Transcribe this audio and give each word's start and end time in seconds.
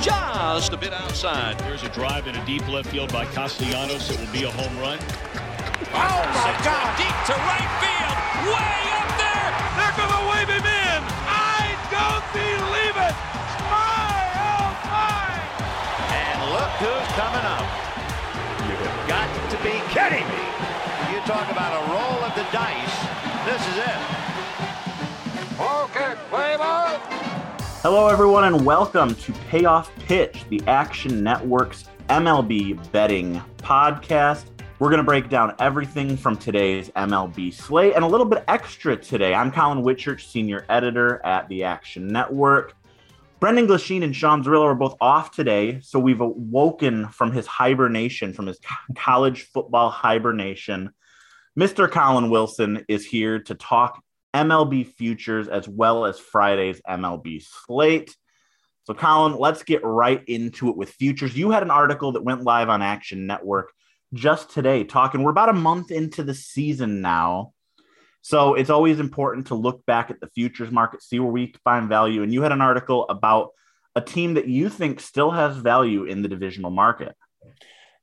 Just 0.00 0.72
a 0.72 0.76
bit 0.76 0.92
outside. 0.92 1.58
There's 1.60 1.82
a 1.82 1.88
drive 1.88 2.26
in 2.26 2.36
a 2.36 2.44
deep 2.46 2.66
left 2.68 2.90
field 2.90 3.12
by 3.12 3.24
Castellanos. 3.26 4.10
It 4.10 4.20
will 4.20 4.32
be 4.32 4.44
a 4.44 4.50
home 4.50 4.76
run. 4.78 4.98
Oh 5.92 6.20
my 6.36 6.52
God! 6.60 6.86
Deep 7.00 7.16
to 7.28 7.34
right 7.48 7.70
field. 7.80 8.16
Way 8.52 8.78
up 8.92 9.10
there. 9.16 9.50
They're 9.80 9.96
gonna 9.96 10.22
wave 10.28 10.48
him 10.52 10.66
in! 10.66 11.00
I 11.28 11.72
don't 11.88 12.26
believe 12.36 12.96
it! 13.00 13.16
My 13.72 14.20
oh 14.36 14.68
my! 14.84 15.40
And 16.12 16.36
look 16.52 16.72
who's 16.84 17.10
coming 17.16 17.46
up. 17.48 17.66
You've 18.68 19.08
got 19.08 19.28
to 19.32 19.56
be 19.64 19.74
kidding 19.92 20.28
me. 20.28 20.44
You 21.12 21.20
talk 21.24 21.48
about 21.50 21.72
a 21.72 21.82
roll 21.88 22.20
of 22.24 22.34
the 22.36 22.44
dice. 22.52 22.96
This 23.48 23.62
is 23.72 23.78
it. 23.80 24.00
Hello, 27.88 28.08
everyone, 28.08 28.42
and 28.42 28.66
welcome 28.66 29.14
to 29.14 29.32
Payoff 29.48 29.94
Pitch, 30.06 30.44
the 30.48 30.60
Action 30.66 31.22
Network's 31.22 31.84
MLB 32.08 32.90
betting 32.90 33.40
podcast. 33.58 34.46
We're 34.80 34.88
going 34.88 34.98
to 34.98 35.04
break 35.04 35.28
down 35.28 35.54
everything 35.60 36.16
from 36.16 36.36
today's 36.36 36.90
MLB 36.90 37.54
slate 37.54 37.94
and 37.94 38.02
a 38.02 38.08
little 38.08 38.26
bit 38.26 38.42
extra 38.48 38.96
today. 38.96 39.34
I'm 39.34 39.52
Collin 39.52 39.84
Whitchurch, 39.84 40.22
senior 40.22 40.66
editor 40.68 41.24
at 41.24 41.48
the 41.48 41.62
Action 41.62 42.08
Network. 42.08 42.74
Brendan 43.38 43.68
Glasheen 43.68 44.02
and 44.02 44.16
Sean 44.16 44.42
Zerillo 44.42 44.64
are 44.64 44.74
both 44.74 44.96
off 45.00 45.30
today, 45.30 45.78
so 45.80 46.00
we've 46.00 46.20
awoken 46.20 47.06
from 47.10 47.30
his 47.30 47.46
hibernation, 47.46 48.32
from 48.32 48.48
his 48.48 48.58
college 48.96 49.42
football 49.42 49.90
hibernation. 49.90 50.90
Mr. 51.56 51.88
Collin 51.88 52.30
Wilson 52.30 52.84
is 52.88 53.06
here 53.06 53.38
to 53.38 53.54
talk 53.54 54.02
MLB 54.34 54.86
futures 54.86 55.48
as 55.48 55.68
well 55.68 56.04
as 56.04 56.18
Friday's 56.18 56.80
MLB 56.88 57.42
slate. 57.42 58.14
So, 58.84 58.94
Collin, 58.94 59.36
let's 59.36 59.62
get 59.62 59.84
right 59.84 60.22
into 60.28 60.68
it 60.68 60.76
with 60.76 60.90
futures. 60.90 61.36
You 61.36 61.50
had 61.50 61.62
an 61.62 61.70
article 61.70 62.12
that 62.12 62.24
went 62.24 62.44
live 62.44 62.68
on 62.68 62.82
Action 62.82 63.26
Network 63.26 63.72
just 64.14 64.50
today 64.50 64.84
talking. 64.84 65.22
We're 65.22 65.30
about 65.30 65.48
a 65.48 65.54
month 65.54 65.90
into 65.90 66.22
the 66.22 66.34
season 66.34 67.00
now. 67.00 67.52
So, 68.22 68.54
it's 68.54 68.70
always 68.70 69.00
important 69.00 69.48
to 69.48 69.54
look 69.54 69.84
back 69.86 70.10
at 70.10 70.20
the 70.20 70.28
futures 70.28 70.70
market, 70.70 71.02
see 71.02 71.18
where 71.18 71.32
we 71.32 71.54
find 71.64 71.88
value. 71.88 72.22
And 72.22 72.32
you 72.32 72.42
had 72.42 72.52
an 72.52 72.60
article 72.60 73.06
about 73.08 73.50
a 73.96 74.00
team 74.00 74.34
that 74.34 74.46
you 74.46 74.68
think 74.68 75.00
still 75.00 75.30
has 75.30 75.56
value 75.56 76.04
in 76.04 76.22
the 76.22 76.28
divisional 76.28 76.70
market. 76.70 77.16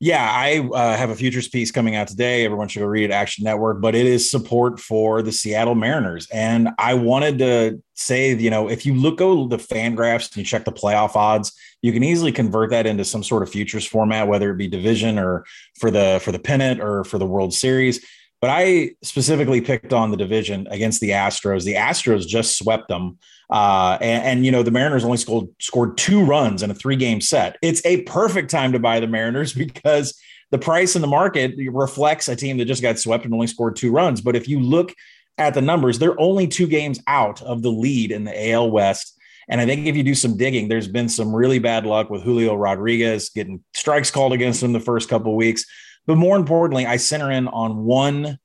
Yeah, 0.04 0.30
I 0.30 0.60
uh, 0.60 0.98
have 0.98 1.12
a 1.12 1.16
futures 1.16 1.48
piece 1.48 1.72
coming 1.72 1.96
out 1.96 2.10
today. 2.10 2.44
Everyone 2.44 2.68
should 2.68 2.82
go 2.82 2.88
read 2.88 3.06
it, 3.06 3.14
Action 3.14 3.46
Network, 3.46 3.80
but 3.80 3.96
it 3.96 4.06
is 4.06 4.30
support 4.30 4.82
for 4.82 5.22
the 5.22 5.32
Seattle 5.32 5.76
Mariners. 5.76 6.28
And 6.30 6.72
I 6.78 6.96
wanted 6.96 7.40
to 7.40 7.82
say, 7.94 8.36
you 8.36 8.50
know, 8.50 8.68
if 8.68 8.86
you 8.86 8.96
look 8.96 9.22
over 9.22 9.48
the 9.48 9.64
FanGraphs 9.64 10.32
and 10.32 10.38
you 10.40 10.44
check 10.44 10.66
the 10.66 10.74
playoff 10.74 11.16
odds, 11.16 11.54
you 11.82 11.94
can 11.94 12.04
easily 12.04 12.34
convert 12.34 12.72
that 12.72 12.86
into 12.86 13.06
some 13.06 13.24
sort 13.24 13.44
of 13.44 13.50
futures 13.50 13.86
format, 13.86 14.28
whether 14.28 14.52
it 14.52 14.58
be 14.58 14.68
division 14.68 15.18
or 15.18 15.46
for 15.80 15.90
the 15.90 16.20
for 16.22 16.34
the 16.34 16.40
pennant 16.40 16.82
or 16.82 17.06
for 17.06 17.18
the 17.18 17.26
World 17.26 17.54
Series. 17.54 18.06
But 18.44 18.50
I 18.50 18.92
specifically 19.02 19.62
picked 19.62 19.94
on 19.94 20.12
the 20.12 20.18
division 20.18 20.68
against 20.70 21.00
the 21.00 21.12
Astros. 21.12 21.64
The 21.64 21.76
Astros 21.76 22.28
just 22.28 22.58
swept 22.58 22.90
them. 22.90 23.18
Uh, 23.50 23.98
and, 24.02 24.24
and, 24.26 24.46
you 24.46 24.52
know, 24.52 24.64
the 24.64 24.70
Mariners 24.70 25.06
only 25.06 25.16
scored 25.16 25.48
scored 25.62 25.98
two 25.98 26.26
runs 26.26 26.62
in 26.62 26.70
a 26.70 26.74
three 26.74 26.98
game 26.98 27.22
set. 27.22 27.56
It's 27.62 27.82
a 27.86 28.02
perfect 28.02 28.52
time 28.52 28.74
to 28.74 28.80
buy 28.80 29.00
the 29.00 29.08
Mariners 29.08 29.54
because 29.68 30.20
the 30.52 30.58
price 30.58 30.98
in 30.98 31.02
the 31.02 31.08
market 31.08 31.54
reflects 31.72 32.28
a 32.28 32.36
team 32.36 32.58
that 32.58 32.66
just 32.66 32.82
got 32.82 33.00
swept 33.00 33.24
and 33.24 33.34
only 33.34 33.48
scored 33.48 33.78
two 33.78 33.94
runs. 33.94 34.20
But 34.20 34.36
if 34.36 34.50
you 34.50 34.60
look 34.60 34.94
at 35.38 35.54
the 35.54 35.62
numbers, 35.62 35.98
they're 35.98 36.20
only 36.20 36.46
two 36.46 36.68
games 36.68 37.00
out 37.08 37.42
of 37.44 37.62
the 37.62 37.72
lead 37.72 38.12
in 38.12 38.26
the 38.26 38.52
AL 38.52 38.72
West. 38.72 39.18
And 39.48 39.62
I 39.62 39.66
think 39.66 39.88
if 39.88 39.96
you 39.96 40.04
do 40.04 40.16
some 40.16 40.36
digging, 40.36 40.68
there's 40.68 40.90
been 40.90 41.08
some 41.08 41.34
really 41.34 41.60
bad 41.60 41.86
luck 41.86 42.10
with 42.10 42.24
Julio 42.24 42.56
Rodriguez 42.56 43.30
getting 43.30 43.64
strikes 43.74 44.12
called 44.12 44.34
against 44.34 44.62
him 44.62 44.74
the 44.74 44.82
first 44.82 45.08
couple 45.08 45.34
weeks. 45.34 45.64
But 46.06 46.18
more 46.18 46.36
importantly, 46.36 46.86
I 46.86 46.98
center 46.98 47.32
in 47.32 47.48
on 47.48 47.84
one 47.84 48.40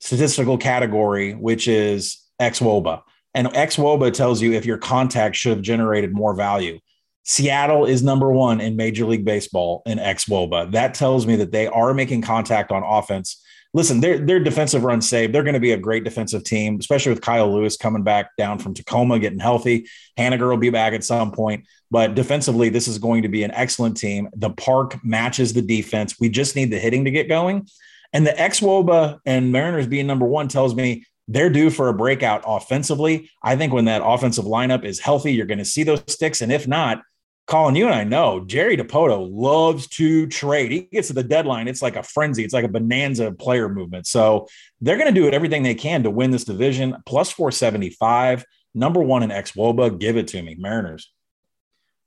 statistical 0.00 0.58
category, 0.58 1.32
which 1.34 1.68
is 1.68 2.18
xwOBA. 2.40 3.02
And 3.34 3.48
xwOBA 3.48 4.12
tells 4.12 4.42
you 4.42 4.52
if 4.52 4.66
your 4.66 4.78
contact 4.78 5.36
should 5.36 5.52
have 5.52 5.62
generated 5.62 6.12
more 6.12 6.34
value. 6.34 6.78
Seattle 7.24 7.86
is 7.86 8.02
number 8.02 8.32
one 8.32 8.60
in 8.60 8.76
Major 8.76 9.06
League 9.06 9.24
Baseball 9.24 9.82
in 9.86 9.98
xwOBA. 9.98 10.72
That 10.72 10.94
tells 10.94 11.26
me 11.26 11.36
that 11.36 11.52
they 11.52 11.68
are 11.68 11.94
making 11.94 12.22
contact 12.22 12.72
on 12.72 12.82
offense. 12.82 13.40
Listen, 13.74 14.00
their 14.00 14.18
their 14.18 14.38
defensive 14.38 14.84
run 14.84 15.00
saved. 15.00 15.32
They're 15.32 15.42
going 15.42 15.54
to 15.54 15.60
be 15.60 15.72
a 15.72 15.78
great 15.78 16.04
defensive 16.04 16.44
team, 16.44 16.76
especially 16.78 17.10
with 17.10 17.22
Kyle 17.22 17.50
Lewis 17.50 17.76
coming 17.76 18.02
back 18.02 18.36
down 18.36 18.58
from 18.58 18.74
Tacoma, 18.74 19.18
getting 19.18 19.38
healthy. 19.38 19.88
Haniger 20.18 20.50
will 20.50 20.58
be 20.58 20.70
back 20.70 20.92
at 20.92 21.04
some 21.04 21.32
point. 21.32 21.66
But 21.90 22.14
defensively, 22.14 22.68
this 22.68 22.86
is 22.86 22.98
going 22.98 23.22
to 23.22 23.28
be 23.28 23.44
an 23.44 23.50
excellent 23.52 23.96
team. 23.96 24.28
The 24.36 24.50
park 24.50 25.02
matches 25.02 25.54
the 25.54 25.62
defense. 25.62 26.20
We 26.20 26.28
just 26.28 26.54
need 26.54 26.70
the 26.70 26.78
hitting 26.78 27.06
to 27.06 27.10
get 27.10 27.28
going. 27.28 27.66
And 28.12 28.26
the 28.26 28.32
xwOBA 28.32 29.20
and 29.24 29.52
Mariners 29.52 29.86
being 29.86 30.06
number 30.06 30.26
one 30.26 30.48
tells 30.48 30.74
me 30.74 31.06
they're 31.28 31.50
due 31.50 31.70
for 31.70 31.88
a 31.88 31.94
breakout 31.94 32.42
offensively. 32.46 33.30
I 33.42 33.56
think 33.56 33.72
when 33.72 33.86
that 33.86 34.02
offensive 34.04 34.44
lineup 34.44 34.84
is 34.84 35.00
healthy, 35.00 35.32
you're 35.32 35.46
going 35.46 35.58
to 35.58 35.64
see 35.64 35.82
those 35.82 36.02
sticks. 36.08 36.42
And 36.42 36.52
if 36.52 36.68
not, 36.68 37.02
Collin, 37.46 37.74
you 37.74 37.86
and 37.86 37.94
I 37.94 38.04
know 38.04 38.44
Jerry 38.44 38.76
Dipoto 38.76 39.28
loves 39.30 39.88
to 39.88 40.26
trade. 40.28 40.70
He 40.70 40.82
gets 40.82 41.08
to 41.08 41.14
the 41.14 41.24
deadline. 41.24 41.68
It's 41.68 41.82
like 41.82 41.96
a 41.96 42.02
frenzy. 42.02 42.44
It's 42.44 42.54
like 42.54 42.64
a 42.64 42.68
bonanza 42.68 43.32
player 43.32 43.68
movement. 43.68 44.06
So 44.06 44.46
they're 44.80 44.96
going 44.96 45.12
to 45.12 45.20
do 45.20 45.28
everything 45.28 45.62
they 45.62 45.74
can 45.74 46.04
to 46.04 46.10
win 46.10 46.30
this 46.30 46.44
division. 46.44 46.96
Plus 47.04 47.30
475, 47.32 48.44
number 48.74 49.02
one 49.02 49.22
in 49.22 49.30
xwOBA. 49.30 49.98
Give 49.98 50.16
it 50.16 50.28
to 50.28 50.42
me, 50.42 50.54
Mariners. 50.58 51.12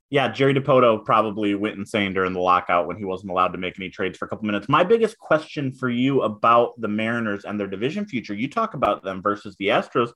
Yeah, 0.10 0.30
Jerry 0.32 0.54
Dipoto 0.54 1.04
probably 1.04 1.56
went 1.56 1.78
insane 1.78 2.14
during 2.14 2.34
the 2.34 2.40
lockout 2.40 2.88
when 2.88 2.96
he 2.96 3.06
wasn't 3.06 3.32
allowed 3.32 3.50
to 3.50 3.58
make 3.58 3.78
any 3.78 3.90
trades 3.90 4.18
for 4.18 4.26
a 4.26 4.28
couple 4.30 4.46
minutes. 4.46 4.70
My 4.70 4.84
biggest 4.84 5.18
question 5.20 5.74
for 5.74 5.90
you 5.90 6.22
about 6.22 6.80
the 6.80 6.88
Mariners 6.88 7.44
and 7.44 7.60
their 7.60 7.68
division 7.68 8.06
future, 8.06 8.34
you 8.34 8.48
talk 8.48 8.76
about 8.76 9.04
them 9.04 9.22
versus 9.22 9.56
the 9.58 9.68
Astros. 9.68 10.12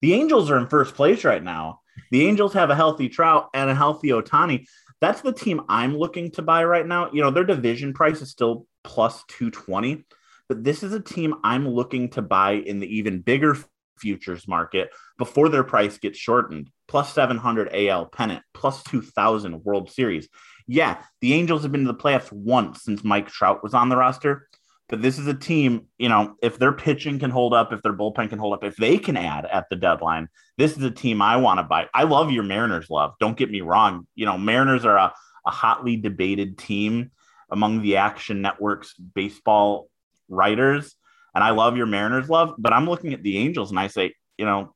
The 0.00 0.14
Angels 0.14 0.50
are 0.50 0.58
in 0.58 0.68
first 0.68 0.94
place 0.94 1.24
right 1.24 1.42
now. 1.42 1.81
The 2.10 2.26
Angels 2.26 2.52
have 2.54 2.70
a 2.70 2.74
healthy 2.74 3.08
Trout 3.08 3.48
and 3.54 3.70
a 3.70 3.74
healthy 3.74 4.08
Ohtani. 4.08 4.66
That's 5.00 5.20
the 5.20 5.32
team 5.32 5.62
I'm 5.68 5.96
looking 5.96 6.30
to 6.32 6.42
buy 6.42 6.64
right 6.64 6.86
now. 6.86 7.10
You 7.12 7.22
know, 7.22 7.30
their 7.30 7.44
division 7.44 7.92
price 7.92 8.20
is 8.20 8.30
still 8.30 8.66
plus 8.84 9.24
220, 9.28 10.04
but 10.48 10.62
this 10.62 10.82
is 10.82 10.92
a 10.92 11.00
team 11.00 11.34
I'm 11.42 11.68
looking 11.68 12.10
to 12.10 12.22
buy 12.22 12.52
in 12.52 12.78
the 12.78 12.96
even 12.98 13.20
bigger 13.20 13.56
futures 13.98 14.48
market 14.48 14.90
before 15.18 15.48
their 15.48 15.64
price 15.64 15.98
gets 15.98 16.18
shortened. 16.18 16.70
Plus 16.88 17.12
700 17.14 17.70
AL 17.72 18.06
pennant, 18.06 18.42
plus 18.52 18.82
2000 18.84 19.64
World 19.64 19.90
Series. 19.90 20.28
Yeah, 20.66 21.02
the 21.20 21.32
Angels 21.32 21.62
have 21.62 21.72
been 21.72 21.86
to 21.86 21.92
the 21.92 21.98
playoffs 21.98 22.30
once 22.30 22.82
since 22.82 23.02
Mike 23.02 23.28
Trout 23.28 23.62
was 23.62 23.74
on 23.74 23.88
the 23.88 23.96
roster, 23.96 24.48
But 24.92 25.00
this 25.00 25.18
is 25.18 25.26
a 25.26 25.32
team, 25.32 25.86
you 25.96 26.10
know, 26.10 26.36
if 26.42 26.58
their 26.58 26.70
pitching 26.70 27.18
can 27.18 27.30
hold 27.30 27.54
up, 27.54 27.72
if 27.72 27.80
their 27.80 27.94
bullpen 27.94 28.28
can 28.28 28.38
hold 28.38 28.52
up, 28.52 28.62
if 28.62 28.76
they 28.76 28.98
can 28.98 29.16
add 29.16 29.46
at 29.46 29.70
the 29.70 29.74
deadline, 29.74 30.28
this 30.58 30.76
is 30.76 30.82
a 30.82 30.90
team 30.90 31.22
I 31.22 31.38
want 31.38 31.60
to 31.60 31.62
buy. 31.62 31.88
I 31.94 32.02
love 32.02 32.30
your 32.30 32.42
Mariners 32.42 32.90
love. 32.90 33.14
Don't 33.18 33.38
get 33.38 33.50
me 33.50 33.62
wrong. 33.62 34.06
You 34.16 34.26
know, 34.26 34.36
Mariners 34.36 34.84
are 34.84 34.98
a, 34.98 35.14
a 35.46 35.50
hotly 35.50 35.96
debated 35.96 36.58
team 36.58 37.10
among 37.50 37.80
the 37.80 37.96
Action 37.96 38.42
Network's 38.42 38.92
baseball 38.92 39.88
writers. 40.28 40.94
And 41.34 41.42
I 41.42 41.52
love 41.52 41.78
your 41.78 41.86
Mariners 41.86 42.28
love, 42.28 42.54
but 42.58 42.74
I'm 42.74 42.86
looking 42.86 43.14
at 43.14 43.22
the 43.22 43.38
Angels 43.38 43.70
and 43.70 43.80
I 43.80 43.86
say, 43.86 44.12
you 44.36 44.44
know, 44.44 44.74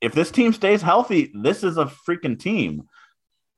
if 0.00 0.14
this 0.14 0.30
team 0.30 0.54
stays 0.54 0.80
healthy, 0.80 1.30
this 1.34 1.62
is 1.62 1.76
a 1.76 1.92
freaking 2.08 2.40
team. 2.40 2.84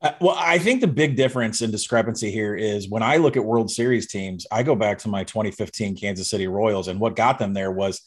Uh, 0.02 0.12
well, 0.20 0.36
I 0.38 0.58
think 0.58 0.80
the 0.80 0.86
big 0.86 1.16
difference 1.16 1.60
in 1.60 1.70
discrepancy 1.70 2.30
here 2.30 2.56
is 2.56 2.88
when 2.88 3.02
I 3.02 3.18
look 3.18 3.36
at 3.36 3.44
World 3.44 3.70
Series 3.70 4.06
teams, 4.06 4.46
I 4.50 4.62
go 4.62 4.74
back 4.74 4.98
to 5.00 5.08
my 5.08 5.24
2015 5.24 5.96
Kansas 5.96 6.30
City 6.30 6.46
Royals, 6.46 6.88
and 6.88 6.98
what 6.98 7.16
got 7.16 7.38
them 7.38 7.52
there 7.52 7.70
was 7.70 8.00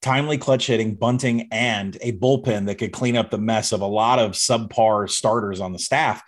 timely 0.00 0.38
clutch 0.38 0.68
hitting, 0.68 0.94
bunting, 0.94 1.48
and 1.50 1.98
a 2.02 2.12
bullpen 2.12 2.66
that 2.66 2.76
could 2.76 2.92
clean 2.92 3.16
up 3.16 3.30
the 3.30 3.38
mess 3.38 3.72
of 3.72 3.80
a 3.80 3.86
lot 3.86 4.20
of 4.20 4.32
subpar 4.32 5.10
starters 5.10 5.60
on 5.60 5.72
the 5.72 5.78
staff. 5.78 6.22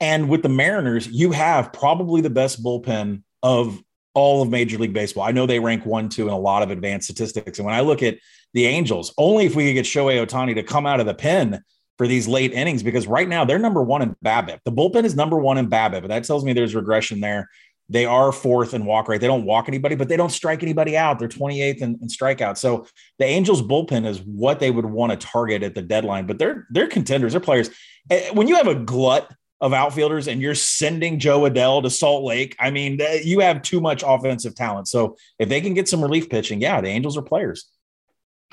And 0.00 0.28
with 0.30 0.42
the 0.42 0.48
Mariners, 0.48 1.06
you 1.06 1.32
have 1.32 1.72
probably 1.72 2.22
the 2.22 2.30
best 2.30 2.64
bullpen 2.64 3.22
of 3.42 3.80
all 4.14 4.42
of 4.42 4.48
Major 4.48 4.78
League 4.78 4.94
Baseball. 4.94 5.24
I 5.24 5.32
know 5.32 5.46
they 5.46 5.60
rank 5.60 5.84
one, 5.84 6.08
two 6.08 6.26
in 6.26 6.32
a 6.32 6.38
lot 6.38 6.62
of 6.62 6.70
advanced 6.70 7.06
statistics. 7.06 7.58
And 7.58 7.66
when 7.66 7.74
I 7.74 7.80
look 7.80 8.02
at 8.02 8.18
the 8.54 8.64
Angels, 8.66 9.12
only 9.18 9.44
if 9.44 9.54
we 9.54 9.66
could 9.66 9.74
get 9.74 9.84
Shohei 9.84 10.24
Ohtani 10.24 10.54
to 10.54 10.62
come 10.62 10.86
out 10.86 11.00
of 11.00 11.06
the 11.06 11.14
pen 11.14 11.62
for 11.98 12.06
these 12.06 12.26
late 12.26 12.52
innings, 12.52 12.82
because 12.82 13.06
right 13.06 13.28
now 13.28 13.44
they're 13.44 13.58
number 13.58 13.82
one 13.82 14.02
in 14.02 14.16
BABIP. 14.24 14.60
The 14.64 14.72
bullpen 14.72 15.04
is 15.04 15.14
number 15.14 15.38
one 15.38 15.58
in 15.58 15.68
BABIP, 15.68 16.02
but 16.02 16.08
that 16.08 16.24
tells 16.24 16.44
me 16.44 16.52
there's 16.52 16.74
regression 16.74 17.20
there. 17.20 17.48
They 17.88 18.06
are 18.06 18.32
fourth 18.32 18.72
in 18.72 18.86
walk 18.86 19.08
rate. 19.08 19.20
They 19.20 19.26
don't 19.26 19.44
walk 19.44 19.68
anybody, 19.68 19.94
but 19.94 20.08
they 20.08 20.16
don't 20.16 20.32
strike 20.32 20.62
anybody 20.62 20.96
out. 20.96 21.18
They're 21.18 21.28
28th 21.28 21.82
in, 21.82 21.98
in 22.00 22.08
strikeout. 22.08 22.56
So 22.56 22.86
the 23.18 23.26
Angels 23.26 23.60
bullpen 23.60 24.06
is 24.06 24.22
what 24.22 24.58
they 24.58 24.70
would 24.70 24.86
want 24.86 25.12
to 25.12 25.26
target 25.26 25.62
at 25.62 25.74
the 25.74 25.82
deadline. 25.82 26.26
But 26.26 26.38
they're 26.38 26.66
they're 26.70 26.86
contenders. 26.86 27.32
They're 27.32 27.40
players. 27.40 27.70
Eh, 28.10 28.30
when 28.32 28.48
you 28.48 28.56
have 28.56 28.68
a 28.68 28.74
glut 28.74 29.30
of 29.60 29.72
outfielders 29.72 30.28
and 30.28 30.40
you're 30.40 30.54
sending 30.54 31.18
Jo 31.18 31.42
Adell 31.42 31.82
to 31.82 31.90
Salt 31.90 32.24
Lake, 32.24 32.56
I 32.58 32.70
mean, 32.70 33.00
you 33.22 33.40
have 33.40 33.62
too 33.62 33.80
much 33.80 34.02
offensive 34.06 34.54
talent. 34.54 34.88
So 34.88 35.16
if 35.38 35.48
they 35.48 35.60
can 35.60 35.74
get 35.74 35.88
some 35.88 36.02
relief 36.02 36.30
pitching, 36.30 36.60
yeah, 36.60 36.80
the 36.80 36.88
Angels 36.88 37.16
are 37.16 37.22
players. 37.22 37.66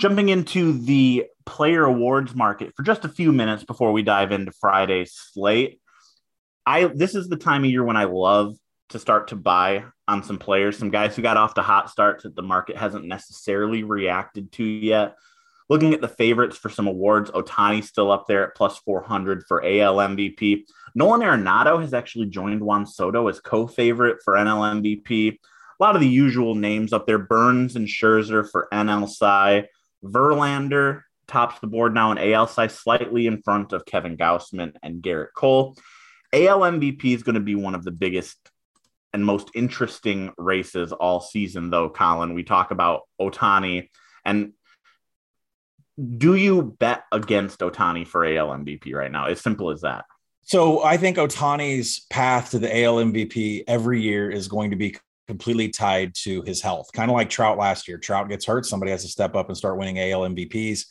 Jumping 0.02 0.30
into 0.30 0.80
the 0.80 1.28
player 1.46 1.84
awards 1.84 2.34
market 2.34 2.74
for 2.76 2.82
just 2.82 3.06
a 3.06 3.08
few 3.08 3.32
minutes 3.32 3.64
before 3.64 3.92
we 3.92 4.02
dive 4.02 4.32
into 4.32 4.52
Friday's 4.52 5.14
slate. 5.14 5.80
I 6.66 6.86
this 6.86 7.14
is 7.14 7.30
the 7.30 7.36
time 7.36 7.64
of 7.64 7.70
year 7.70 7.84
when 7.84 7.98
I 7.98 8.06
love 8.06 8.56
to 8.90 8.98
start 8.98 9.28
to 9.28 9.36
buy 9.36 9.84
on 10.08 10.24
some 10.24 10.40
players, 10.40 10.76
some 10.76 10.90
guys 10.90 11.16
who 11.16 11.22
got 11.22 11.38
off 11.38 11.54
to 11.54 11.62
hot 11.62 11.92
starts 11.92 12.24
that 12.24 12.36
the 12.36 12.42
market 12.42 12.78
hasn't 12.78 13.06
necessarily 13.06 13.84
reacted 13.84 14.52
to 14.54 14.64
yet. 14.64 15.18
Looking 15.70 15.94
at 15.94 16.02
the 16.02 16.08
favorites 16.08 16.58
for 16.58 16.70
some 16.70 16.88
awards, 16.88 17.30
Ohtani 17.30 17.84
still 17.84 18.12
up 18.12 18.26
there 18.28 18.48
at 18.48 18.56
plus 18.56 18.80
400 18.80 19.44
for 19.48 19.64
AL 19.64 19.98
MVP. 19.98 20.64
Nolan 20.96 21.22
Arenado 21.22 21.80
has 21.80 21.94
actually 21.94 22.26
joined 22.26 22.62
Juan 22.62 22.88
Soto 22.88 23.28
as 23.28 23.40
co-favorite 23.40 24.18
for 24.26 24.34
NL 24.34 24.82
MVP. 24.82 25.34
A 25.34 25.38
lot 25.80 25.94
of 25.94 26.02
the 26.02 26.08
usual 26.08 26.56
names 26.56 26.92
up 26.92 27.06
there: 27.06 27.20
Burnes 27.20 27.76
and 27.76 27.88
Scherzer 27.88 28.50
for 28.50 28.68
NL 28.74 29.08
Cy. 29.08 29.68
Verlander 30.04 31.04
tops 31.28 31.60
the 31.60 31.68
board 31.68 31.94
now 31.94 32.12
in 32.12 32.18
AL 32.18 32.48
Cy, 32.48 32.68
slightly 32.68 33.28
in 33.28 33.42
front 33.42 33.74
of 33.74 33.86
Kevin 33.86 34.18
Gausman 34.18 34.74
and 34.84 35.02
Gerrit 35.02 35.34
Cole. 35.36 35.78
AL 36.34 36.60
MVP 36.60 37.06
is 37.06 37.24
going 37.24 37.36
to 37.36 37.42
be 37.42 37.56
one 37.56 37.76
of 37.76 37.84
the 37.84 37.92
biggest 37.92 38.38
and 39.14 39.26
most 39.26 39.50
interesting 39.54 40.32
races 40.38 40.92
all 40.92 41.20
season, 41.20 41.70
though, 41.70 41.90
Collin. 41.90 42.34
We 42.34 42.44
talk 42.44 42.72
about 42.72 43.02
Ohtani 43.20 43.90
And 44.24 44.54
do 46.18 46.36
you 46.36 46.76
bet 46.80 47.04
against 47.12 47.60
Ohtani 47.60 48.08
for 48.08 48.26
AL 48.26 48.50
MVP 48.50 48.94
right 48.94 49.12
now? 49.12 49.26
As 49.26 49.42
simple 49.42 49.70
as 49.70 49.82
that. 49.82 50.06
So 50.44 50.84
I 50.84 50.98
think 50.98 51.18
Ohtani's 51.18 52.06
path 52.10 52.52
to 52.52 52.60
the 52.60 52.84
AL 52.84 52.96
MVP 52.96 53.66
every 53.68 54.02
year 54.02 54.30
is 54.30 54.48
going 54.48 54.72
to 54.72 54.76
be 54.76 54.98
completely 55.32 55.70
tied 55.70 56.14
to 56.14 56.42
his 56.42 56.62
health, 56.62 56.90
kind 56.92 57.10
of 57.10 57.16
like 57.16 57.30
Trout 57.30 57.58
last 57.58 57.88
year. 57.88 57.98
Trout 57.98 58.28
gets 58.28 58.46
hurt, 58.46 58.66
somebody 58.66 58.92
has 58.92 59.04
to 59.04 59.08
step 59.08 59.34
up 59.34 59.48
and 59.48 59.56
start 59.56 59.78
winning 59.78 59.98
AL 59.98 60.22
MVPs. 60.22 60.88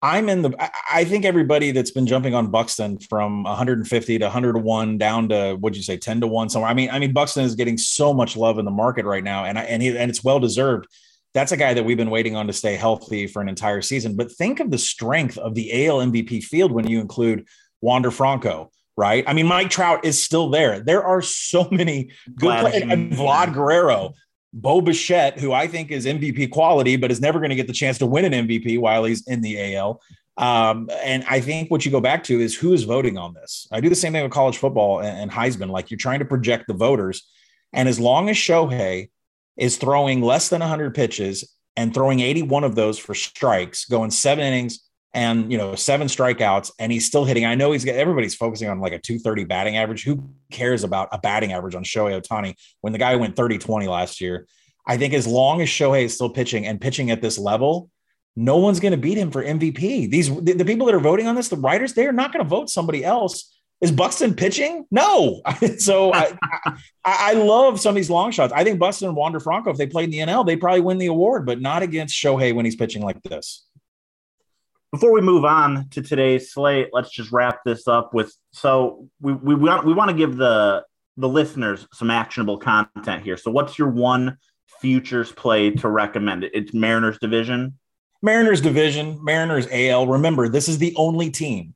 I'm 0.00 0.28
in 0.28 0.42
the. 0.42 0.70
I 0.88 1.02
think 1.02 1.24
everybody 1.24 1.72
that's 1.72 1.90
been 1.90 2.06
jumping 2.06 2.32
on 2.32 2.52
Buxton 2.52 3.00
from 3.00 3.42
150 3.42 4.18
to 4.20 4.24
101 4.24 4.96
down 4.96 5.28
to 5.30 5.56
what'd 5.56 5.76
you 5.76 5.82
say 5.82 5.96
10 5.96 6.20
to 6.20 6.28
one 6.28 6.48
somewhere. 6.48 6.70
I 6.70 6.74
mean, 6.74 6.88
I 6.90 7.00
mean 7.00 7.12
Buxton 7.12 7.44
is 7.44 7.56
getting 7.56 7.76
so 7.76 8.14
much 8.14 8.36
love 8.36 8.60
in 8.60 8.64
the 8.64 8.70
market 8.70 9.06
right 9.06 9.24
now, 9.24 9.44
and 9.44 9.58
I, 9.58 9.64
and 9.64 9.82
he, 9.82 9.98
and 9.98 10.08
it's 10.08 10.22
well 10.22 10.38
deserved. 10.38 10.86
That's 11.34 11.50
a 11.50 11.56
guy 11.56 11.74
that 11.74 11.84
we've 11.84 11.96
been 11.96 12.10
waiting 12.10 12.36
on 12.36 12.46
to 12.46 12.52
stay 12.52 12.76
healthy 12.76 13.26
for 13.26 13.42
an 13.42 13.48
entire 13.48 13.82
season. 13.82 14.14
But 14.14 14.30
think 14.30 14.60
of 14.60 14.70
the 14.70 14.78
strength 14.78 15.36
of 15.36 15.56
the 15.56 15.88
AL 15.88 15.98
MVP 15.98 16.44
field 16.44 16.70
when 16.70 16.86
you 16.86 17.00
include 17.00 17.48
Wander 17.80 18.12
Franco, 18.12 18.70
right? 18.98 19.22
I 19.28 19.32
mean, 19.32 19.46
Mike 19.46 19.70
Trout 19.70 20.04
is 20.04 20.20
still 20.20 20.50
there. 20.50 20.80
There 20.80 21.04
are 21.04 21.22
so 21.22 21.68
many 21.70 22.10
good 22.34 22.58
players. 22.58 22.82
And 22.82 23.12
Vlad 23.12 23.54
Guerrero, 23.54 24.14
Bo 24.52 24.80
Bichette, 24.80 25.38
who 25.38 25.52
I 25.52 25.68
think 25.68 25.92
is 25.92 26.04
MVP 26.04 26.50
quality, 26.50 26.96
but 26.96 27.12
is 27.12 27.20
never 27.20 27.38
going 27.38 27.50
to 27.50 27.56
get 27.56 27.68
the 27.68 27.72
chance 27.72 27.98
to 27.98 28.06
win 28.06 28.24
an 28.24 28.48
MVP 28.48 28.80
while 28.80 29.04
he's 29.04 29.24
in 29.28 29.40
the 29.40 29.76
AL. 29.76 30.02
Um, 30.36 30.90
and 31.00 31.24
I 31.28 31.40
think 31.40 31.70
what 31.70 31.84
you 31.84 31.92
go 31.92 32.00
back 32.00 32.24
to 32.24 32.40
is 32.40 32.56
who 32.56 32.72
is 32.72 32.82
voting 32.82 33.16
on 33.16 33.34
this. 33.34 33.68
I 33.70 33.80
do 33.80 33.88
the 33.88 33.94
same 33.94 34.12
thing 34.12 34.24
with 34.24 34.32
college 34.32 34.58
football 34.58 34.98
and, 34.98 35.16
and 35.16 35.30
Heisman. 35.30 35.70
Like 35.70 35.92
you're 35.92 35.98
trying 35.98 36.18
to 36.18 36.24
project 36.24 36.66
the 36.66 36.74
voters. 36.74 37.22
And 37.72 37.88
as 37.88 38.00
long 38.00 38.28
as 38.28 38.36
Shohei 38.36 39.10
is 39.56 39.76
throwing 39.76 40.22
less 40.22 40.48
than 40.48 40.60
100 40.60 40.92
pitches 40.92 41.54
and 41.76 41.94
throwing 41.94 42.18
81 42.18 42.64
of 42.64 42.74
those 42.74 42.98
for 42.98 43.14
strikes, 43.14 43.84
going 43.84 44.10
seven 44.10 44.44
innings, 44.44 44.87
and 45.14 45.50
you 45.50 45.56
know 45.56 45.74
seven 45.74 46.06
strikeouts 46.06 46.70
and 46.78 46.92
he's 46.92 47.06
still 47.06 47.24
hitting 47.24 47.46
i 47.46 47.54
know 47.54 47.72
he's 47.72 47.84
got 47.84 47.94
everybody's 47.94 48.34
focusing 48.34 48.68
on 48.68 48.78
like 48.78 48.92
a 48.92 48.98
230 48.98 49.44
batting 49.44 49.76
average 49.76 50.04
who 50.04 50.28
cares 50.50 50.84
about 50.84 51.08
a 51.12 51.18
batting 51.18 51.52
average 51.52 51.74
on 51.74 51.82
shohei 51.82 52.20
ohtani 52.20 52.54
when 52.82 52.92
the 52.92 52.98
guy 52.98 53.16
went 53.16 53.34
30-20 53.34 53.88
last 53.88 54.20
year 54.20 54.46
i 54.86 54.96
think 54.96 55.14
as 55.14 55.26
long 55.26 55.62
as 55.62 55.68
shohei 55.68 56.04
is 56.04 56.14
still 56.14 56.30
pitching 56.30 56.66
and 56.66 56.80
pitching 56.80 57.10
at 57.10 57.22
this 57.22 57.38
level 57.38 57.90
no 58.36 58.58
one's 58.58 58.80
going 58.80 58.92
to 58.92 58.98
beat 58.98 59.16
him 59.16 59.30
for 59.30 59.42
mvp 59.42 60.10
these 60.10 60.28
the, 60.42 60.52
the 60.52 60.64
people 60.64 60.86
that 60.86 60.94
are 60.94 61.00
voting 61.00 61.26
on 61.26 61.34
this 61.34 61.48
the 61.48 61.56
writers 61.56 61.94
they're 61.94 62.12
not 62.12 62.32
going 62.32 62.44
to 62.44 62.48
vote 62.48 62.68
somebody 62.68 63.02
else 63.04 63.54
is 63.80 63.92
Buxton 63.92 64.34
pitching? 64.34 64.86
No. 64.90 65.40
so 65.78 66.12
I, 66.12 66.36
I, 66.42 66.72
I, 67.04 67.32
love 67.34 67.78
some 67.78 67.90
of 67.90 67.94
these 67.94 68.10
long 68.10 68.32
shots. 68.32 68.52
I 68.52 68.64
think 68.64 68.78
Buxton 68.78 69.06
and 69.06 69.16
Wander 69.16 69.38
Franco, 69.38 69.70
if 69.70 69.76
they 69.76 69.86
played 69.86 70.06
in 70.06 70.10
the 70.10 70.32
NL, 70.32 70.44
they'd 70.44 70.56
probably 70.56 70.80
win 70.80 70.98
the 70.98 71.06
award, 71.06 71.46
but 71.46 71.60
not 71.60 71.82
against 71.82 72.14
Shohei 72.16 72.52
when 72.54 72.64
he's 72.64 72.74
pitching 72.74 73.02
like 73.02 73.22
this. 73.22 73.67
Before 74.92 75.12
we 75.12 75.20
move 75.20 75.44
on 75.44 75.88
to 75.90 76.00
today's 76.00 76.50
slate, 76.50 76.88
let's 76.92 77.10
just 77.10 77.30
wrap 77.30 77.60
this 77.64 77.86
up 77.86 78.14
with 78.14 78.34
so 78.52 79.06
we 79.20 79.34
we 79.34 79.54
want 79.54 79.84
we 79.84 79.92
want 79.92 80.10
to 80.10 80.16
give 80.16 80.36
the 80.36 80.84
the 81.18 81.28
listeners 81.28 81.86
some 81.92 82.10
actionable 82.10 82.58
content 82.58 83.22
here. 83.22 83.36
So 83.36 83.50
what's 83.50 83.78
your 83.78 83.88
one 83.88 84.38
futures 84.80 85.30
play 85.32 85.70
to 85.72 85.88
recommend? 85.88 86.44
It's 86.44 86.72
Mariners 86.72 87.18
division. 87.18 87.78
Mariners 88.22 88.60
division, 88.60 89.22
Mariners 89.22 89.68
AL. 89.70 90.06
Remember, 90.06 90.48
this 90.48 90.68
is 90.68 90.78
the 90.78 90.94
only 90.96 91.30
team 91.30 91.74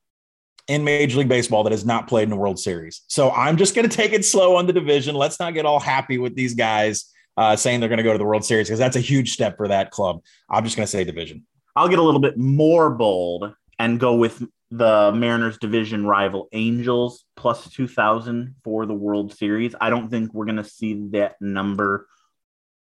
in 0.68 0.84
Major 0.84 1.18
League 1.18 1.28
Baseball 1.28 1.64
that 1.64 1.72
has 1.72 1.84
not 1.84 2.08
played 2.08 2.28
in 2.28 2.32
a 2.32 2.36
World 2.36 2.58
Series. 2.58 3.02
So 3.08 3.30
I'm 3.30 3.56
just 3.56 3.74
going 3.74 3.88
to 3.88 3.94
take 3.94 4.12
it 4.12 4.24
slow 4.24 4.56
on 4.56 4.66
the 4.66 4.72
division. 4.72 5.14
Let's 5.14 5.38
not 5.38 5.54
get 5.54 5.66
all 5.66 5.80
happy 5.80 6.18
with 6.18 6.34
these 6.34 6.54
guys 6.54 7.12
uh, 7.36 7.56
saying 7.56 7.80
they're 7.80 7.88
going 7.88 7.98
to 7.98 8.04
go 8.04 8.12
to 8.12 8.18
the 8.18 8.24
World 8.24 8.44
Series 8.44 8.68
because 8.68 8.78
that's 8.78 8.96
a 8.96 9.00
huge 9.00 9.32
step 9.32 9.56
for 9.56 9.68
that 9.68 9.90
club. 9.90 10.22
I'm 10.48 10.64
just 10.64 10.76
going 10.76 10.86
to 10.86 10.90
say 10.90 11.04
division. 11.04 11.46
I'll 11.74 11.88
get 11.88 11.98
a 11.98 12.02
little 12.02 12.20
bit 12.20 12.36
more 12.36 12.90
bold 12.90 13.54
and 13.78 13.98
go 13.98 14.14
with 14.14 14.42
the 14.70 15.12
Mariners 15.14 15.58
division 15.58 16.06
rival 16.06 16.48
Angels 16.52 17.24
plus 17.36 17.68
2000 17.70 18.54
for 18.64 18.86
the 18.86 18.94
World 18.94 19.34
Series. 19.36 19.74
I 19.80 19.90
don't 19.90 20.08
think 20.08 20.32
we're 20.32 20.46
going 20.46 20.56
to 20.56 20.64
see 20.64 21.08
that 21.10 21.36
number 21.40 22.06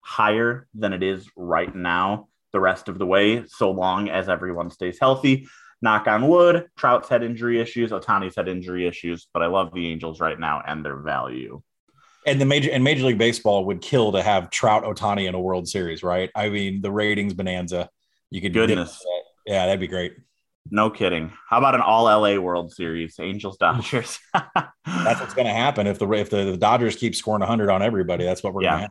higher 0.00 0.68
than 0.74 0.92
it 0.92 1.02
is 1.02 1.28
right 1.36 1.74
now 1.74 2.28
the 2.52 2.60
rest 2.60 2.88
of 2.88 2.98
the 2.98 3.06
way, 3.06 3.44
so 3.46 3.70
long 3.70 4.08
as 4.08 4.28
everyone 4.28 4.70
stays 4.70 4.98
healthy. 5.00 5.46
Knock 5.82 6.06
on 6.06 6.26
wood, 6.26 6.66
Trout's 6.76 7.08
had 7.08 7.22
injury 7.22 7.60
issues, 7.60 7.90
Ohtani's 7.90 8.36
had 8.36 8.48
injury 8.48 8.86
issues, 8.86 9.28
but 9.34 9.42
I 9.42 9.46
love 9.46 9.74
the 9.74 9.88
Angels 9.88 10.20
right 10.20 10.38
now 10.38 10.62
and 10.66 10.84
their 10.84 10.96
value. 10.96 11.60
And 12.26 12.40
the 12.40 12.46
major 12.46 12.70
and 12.72 12.82
Major 12.82 13.04
League 13.04 13.18
Baseball 13.18 13.66
would 13.66 13.80
kill 13.80 14.10
to 14.12 14.22
have 14.22 14.50
Trout 14.50 14.84
Ohtani 14.84 15.28
in 15.28 15.34
a 15.34 15.40
World 15.40 15.68
Series, 15.68 16.02
right? 16.02 16.30
I 16.34 16.48
mean, 16.48 16.80
the 16.80 16.90
ratings 16.90 17.34
bonanza. 17.34 17.90
You 18.30 18.40
could 18.40 18.52
goodness, 18.52 18.98
that. 18.98 19.22
yeah, 19.46 19.66
that'd 19.66 19.80
be 19.80 19.86
great. 19.86 20.16
No 20.70 20.90
kidding. 20.90 21.32
How 21.48 21.58
about 21.58 21.74
an 21.74 21.80
all 21.80 22.04
LA 22.04 22.36
World 22.38 22.72
Series, 22.72 23.16
Angels 23.20 23.56
Dodgers? 23.56 24.18
that's 24.34 25.20
what's 25.20 25.34
going 25.34 25.46
to 25.46 25.52
happen 25.52 25.86
if 25.86 25.98
the 25.98 26.10
if 26.12 26.30
the, 26.30 26.44
the, 26.44 26.56
Dodgers 26.56 26.96
keep 26.96 27.14
scoring 27.14 27.40
100 27.40 27.70
on 27.70 27.82
everybody. 27.82 28.24
That's 28.24 28.42
what 28.42 28.52
we're 28.52 28.62
yeah. 28.62 28.70
going 28.70 28.78
to 28.78 28.82
have. 28.82 28.90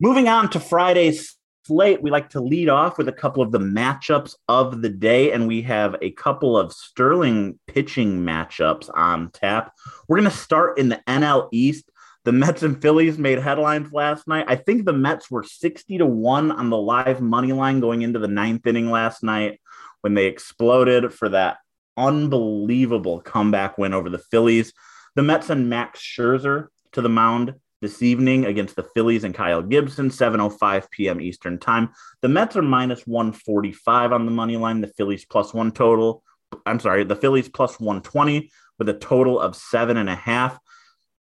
Moving 0.00 0.28
on 0.28 0.50
to 0.50 0.60
Friday's 0.60 1.36
slate, 1.66 2.02
we 2.02 2.10
like 2.10 2.30
to 2.30 2.40
lead 2.40 2.68
off 2.68 2.98
with 2.98 3.08
a 3.08 3.12
couple 3.12 3.42
of 3.42 3.52
the 3.52 3.58
matchups 3.58 4.34
of 4.48 4.82
the 4.82 4.88
day, 4.88 5.30
and 5.32 5.46
we 5.46 5.62
have 5.62 5.94
a 6.02 6.10
couple 6.12 6.56
of 6.56 6.72
sterling 6.72 7.58
pitching 7.66 8.20
matchups 8.20 8.90
on 8.94 9.30
tap. 9.30 9.72
We're 10.08 10.18
going 10.18 10.30
to 10.30 10.36
start 10.36 10.78
in 10.78 10.88
the 10.88 11.00
NL 11.06 11.48
East. 11.52 11.90
The 12.24 12.32
Mets 12.32 12.62
and 12.62 12.80
Phillies 12.80 13.16
made 13.16 13.38
headlines 13.38 13.92
last 13.92 14.28
night. 14.28 14.44
I 14.46 14.56
think 14.56 14.84
the 14.84 14.92
Mets 14.92 15.30
were 15.30 15.42
60 15.42 15.98
to 15.98 16.06
1 16.06 16.52
on 16.52 16.68
the 16.68 16.76
live 16.76 17.20
money 17.20 17.52
line 17.52 17.80
going 17.80 18.02
into 18.02 18.18
the 18.18 18.28
ninth 18.28 18.66
inning 18.66 18.90
last 18.90 19.22
night 19.22 19.60
when 20.02 20.14
they 20.14 20.26
exploded 20.26 21.14
for 21.14 21.30
that 21.30 21.58
unbelievable 21.96 23.20
comeback 23.20 23.78
win 23.78 23.94
over 23.94 24.10
the 24.10 24.18
Phillies. 24.18 24.72
The 25.14 25.22
Mets 25.22 25.50
and 25.50 25.70
Max 25.70 26.00
Scherzer 26.00 26.68
to 26.92 27.00
the 27.00 27.08
mound 27.08 27.54
this 27.80 28.02
evening 28.02 28.44
against 28.44 28.76
the 28.76 28.82
Phillies 28.82 29.24
and 29.24 29.34
Kyle 29.34 29.62
Gibson, 29.62 30.10
7:05 30.10 30.90
p.m. 30.90 31.20
Eastern 31.20 31.58
Time. 31.58 31.90
The 32.20 32.28
Mets 32.28 32.56
are 32.56 32.62
minus 32.62 33.06
145 33.06 34.12
on 34.12 34.26
the 34.26 34.30
money 34.30 34.56
line. 34.56 34.80
The 34.80 34.88
Phillies 34.88 35.24
plus 35.24 35.54
one 35.54 35.72
total. 35.72 36.22
I'm 36.66 36.80
sorry, 36.80 37.04
the 37.04 37.16
Phillies 37.16 37.48
plus 37.48 37.80
120 37.80 38.50
with 38.78 38.88
a 38.88 38.94
total 38.94 39.40
of 39.40 39.56
seven 39.56 39.96
and 39.96 40.10
a 40.10 40.14
half. 40.14 40.58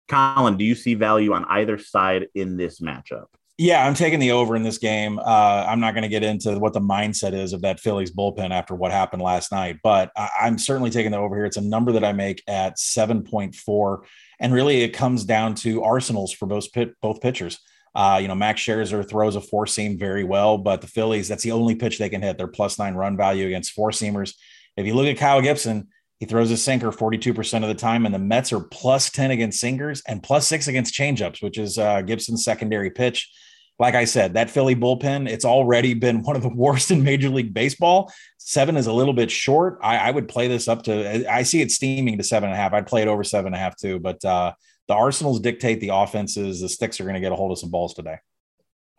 Collin, 0.09 0.57
do 0.57 0.65
you 0.65 0.75
see 0.75 0.95
value 0.95 1.33
on 1.33 1.45
either 1.45 1.77
side 1.77 2.27
in 2.35 2.57
this 2.57 2.79
matchup? 2.79 3.25
Yeah, 3.57 3.85
I'm 3.85 3.93
taking 3.93 4.19
the 4.19 4.31
over 4.31 4.55
in 4.55 4.63
this 4.63 4.77
game. 4.77 5.19
Uh, 5.19 5.65
I'm 5.67 5.81
not 5.81 5.93
going 5.93 6.03
to 6.03 6.07
get 6.07 6.23
into 6.23 6.57
what 6.59 6.71
the 6.71 6.79
mindset 6.79 7.33
is 7.33 7.51
of 7.51 7.61
that 7.63 7.81
Phillies 7.81 8.09
bullpen 8.09 8.51
after 8.51 8.73
what 8.73 8.91
happened 8.91 9.21
last 9.21 9.51
night, 9.51 9.79
but 9.83 10.11
I- 10.15 10.29
I'm 10.43 10.57
certainly 10.57 10.89
taking 10.89 11.11
the 11.11 11.17
over 11.17 11.35
here. 11.35 11.43
It's 11.45 11.57
a 11.57 11.61
number 11.61 11.91
that 11.91 12.05
I 12.05 12.13
make 12.13 12.41
at 12.47 12.77
7.4, 12.77 13.99
and 14.39 14.53
really 14.53 14.81
it 14.81 14.89
comes 14.93 15.25
down 15.25 15.55
to 15.55 15.83
arsenals 15.83 16.31
for 16.31 16.45
both 16.45 16.71
pit- 16.71 16.95
both 17.01 17.19
pitchers. 17.19 17.59
Uh, 17.93 18.19
you 18.21 18.29
know, 18.29 18.35
Max 18.35 18.61
Scherzer 18.61 19.07
throws 19.07 19.35
a 19.35 19.41
four 19.41 19.67
seam 19.67 19.97
very 19.97 20.23
well, 20.23 20.57
but 20.57 20.79
the 20.79 20.87
Phillies, 20.87 21.27
that's 21.27 21.43
the 21.43 21.51
only 21.51 21.75
pitch 21.75 21.97
they 21.97 22.07
can 22.09 22.21
hit. 22.21 22.37
They're 22.37 22.47
plus 22.47 22.79
nine 22.79 22.93
run 22.93 23.17
value 23.17 23.45
against 23.45 23.71
four 23.71 23.91
seamers. 23.91 24.35
If 24.77 24.85
you 24.85 24.93
look 24.93 25.07
at 25.07 25.17
Kyle 25.17 25.41
Gibson, 25.41 25.89
he 26.19 26.25
throws 26.25 26.51
a 26.51 26.57
sinker 26.57 26.91
42% 26.91 27.63
of 27.63 27.69
the 27.69 27.75
time, 27.75 28.05
and 28.05 28.13
the 28.13 28.19
Mets 28.19 28.51
are 28.51 28.59
plus 28.59 29.09
10 29.09 29.31
against 29.31 29.59
sinkers 29.59 30.01
and 30.05 30.21
plus 30.21 30.47
six 30.47 30.67
against 30.67 30.93
changeups, 30.93 31.41
which 31.41 31.57
is 31.57 31.77
uh, 31.77 32.01
Gibson's 32.01 32.43
secondary 32.43 32.91
pitch. 32.91 33.31
Like 33.79 33.95
I 33.95 34.03
said, 34.03 34.33
that 34.33 34.49
Philly 34.49 34.75
bullpen, 34.75 35.29
it's 35.29 35.45
already 35.45 35.93
been 35.93 36.21
one 36.23 36.35
of 36.35 36.41
the 36.41 36.53
worst 36.53 36.91
in 36.91 37.03
Major 37.03 37.29
League 37.29 37.53
Baseball. 37.53 38.11
Seven 38.37 38.75
is 38.75 38.87
a 38.87 38.93
little 38.93 39.13
bit 39.13 39.31
short. 39.31 39.79
I, 39.81 39.97
I 39.97 40.11
would 40.11 40.27
play 40.27 40.49
this 40.49 40.67
up 40.67 40.83
to, 40.83 41.31
I 41.31 41.43
see 41.43 41.61
it 41.61 41.71
steaming 41.71 42.17
to 42.17 42.23
seven 42.23 42.49
and 42.49 42.57
a 42.57 42.61
half. 42.61 42.73
I'd 42.73 42.87
play 42.87 43.01
it 43.01 43.07
over 43.07 43.23
seven 43.23 43.47
and 43.47 43.55
a 43.55 43.59
half 43.59 43.77
too, 43.77 43.99
but 43.99 44.23
uh, 44.25 44.53
the 44.89 44.95
Arsenals 44.95 45.39
dictate 45.39 45.79
the 45.79 45.91
offenses. 45.93 46.59
The 46.59 46.67
sticks 46.67 46.99
are 46.99 47.03
going 47.03 47.13
to 47.13 47.21
get 47.21 47.31
a 47.31 47.35
hold 47.35 47.51
of 47.53 47.59
some 47.59 47.71
balls 47.71 47.93
today. 47.93 48.17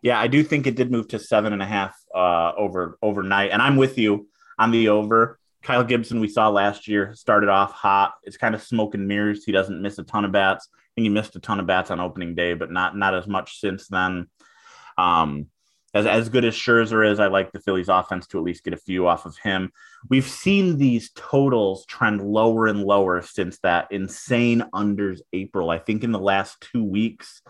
Yeah, 0.01 0.19
I 0.19 0.25
do 0.25 0.41
think 0.41 0.65
it 0.65 0.75
did 0.75 0.89
move 0.89 1.09
to 1.09 1.19
seven 1.19 1.53
and 1.53 1.61
a 1.61 1.65
half 1.65 1.95
uh, 2.15 2.53
over 2.57 2.97
overnight, 3.03 3.51
and 3.51 3.61
I'm 3.61 3.75
with 3.75 3.99
you 3.99 4.27
on 4.57 4.71
the 4.71 4.87
over. 4.87 5.37
Kyle 5.61 5.83
Gibson, 5.83 6.19
we 6.19 6.27
saw 6.27 6.49
last 6.49 6.87
year, 6.87 7.13
started 7.13 7.49
off 7.49 7.71
hot. 7.71 8.13
It's 8.23 8.37
kind 8.37 8.55
of 8.55 8.63
smoke 8.63 8.95
and 8.95 9.07
mirrors. 9.07 9.43
He 9.43 9.51
doesn't 9.51 9.81
miss 9.81 9.99
a 9.99 10.03
ton 10.03 10.25
of 10.25 10.31
bats. 10.31 10.67
I 10.73 10.77
think 10.95 11.03
he 11.05 11.09
missed 11.09 11.35
a 11.35 11.39
ton 11.39 11.59
of 11.59 11.67
bats 11.67 11.91
on 11.91 11.99
opening 11.99 12.35
day, 12.35 12.53
but 12.53 12.71
not 12.71 12.97
not 12.97 13.13
as 13.13 13.27
much 13.27 13.59
since 13.59 13.87
then. 13.87 14.27
Um, 14.97 15.47
as, 15.93 16.05
as 16.05 16.29
good 16.29 16.45
as 16.45 16.55
Scherzer 16.55 17.09
is, 17.09 17.19
I 17.19 17.27
like 17.27 17.51
the 17.51 17.59
Phillies 17.59 17.89
offense 17.89 18.27
to 18.27 18.37
at 18.37 18.43
least 18.43 18.63
get 18.63 18.73
a 18.73 18.77
few 18.77 19.07
off 19.07 19.25
of 19.25 19.37
him. 19.37 19.71
We've 20.09 20.27
seen 20.27 20.77
these 20.77 21.11
totals 21.15 21.85
trend 21.85 22.21
lower 22.21 22.67
and 22.67 22.83
lower 22.83 23.21
since 23.21 23.59
that 23.59 23.87
insane 23.91 24.63
unders 24.73 25.19
April. 25.33 25.69
I 25.69 25.79
think 25.79 26.03
in 26.03 26.13
the 26.13 26.19
last 26.19 26.61
two 26.61 26.83
weeks, 26.83 27.41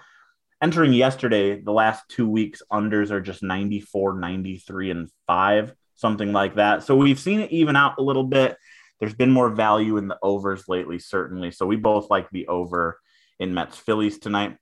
entering 0.61 0.93
yesterday, 0.93 1.61
the 1.61 1.71
last 1.71 2.03
two 2.09 2.27
weeks 2.27 2.63
unders 2.71 3.11
are 3.11 3.21
just 3.21 3.43
94, 3.43 4.15
93, 4.15 4.91
and 4.91 5.09
five 5.27 5.75
something 6.01 6.33
like 6.33 6.55
that. 6.55 6.83
So 6.83 6.95
we've 6.97 7.19
seen 7.19 7.39
it 7.39 7.51
even 7.51 7.75
out 7.75 7.99
a 7.99 8.03
little 8.03 8.23
bit. 8.23 8.57
There's 8.99 9.13
been 9.13 9.31
more 9.31 9.49
value 9.49 9.97
in 9.97 10.07
the 10.07 10.17
overs 10.21 10.67
lately, 10.67 10.99
certainly. 10.99 11.51
So 11.51 11.65
we 11.65 11.75
both 11.75 12.09
like 12.09 12.29
the 12.31 12.47
over 12.47 12.99
in 13.39 13.53
Mets 13.53 13.77
Phillies 13.77 14.19
tonight. 14.19 14.57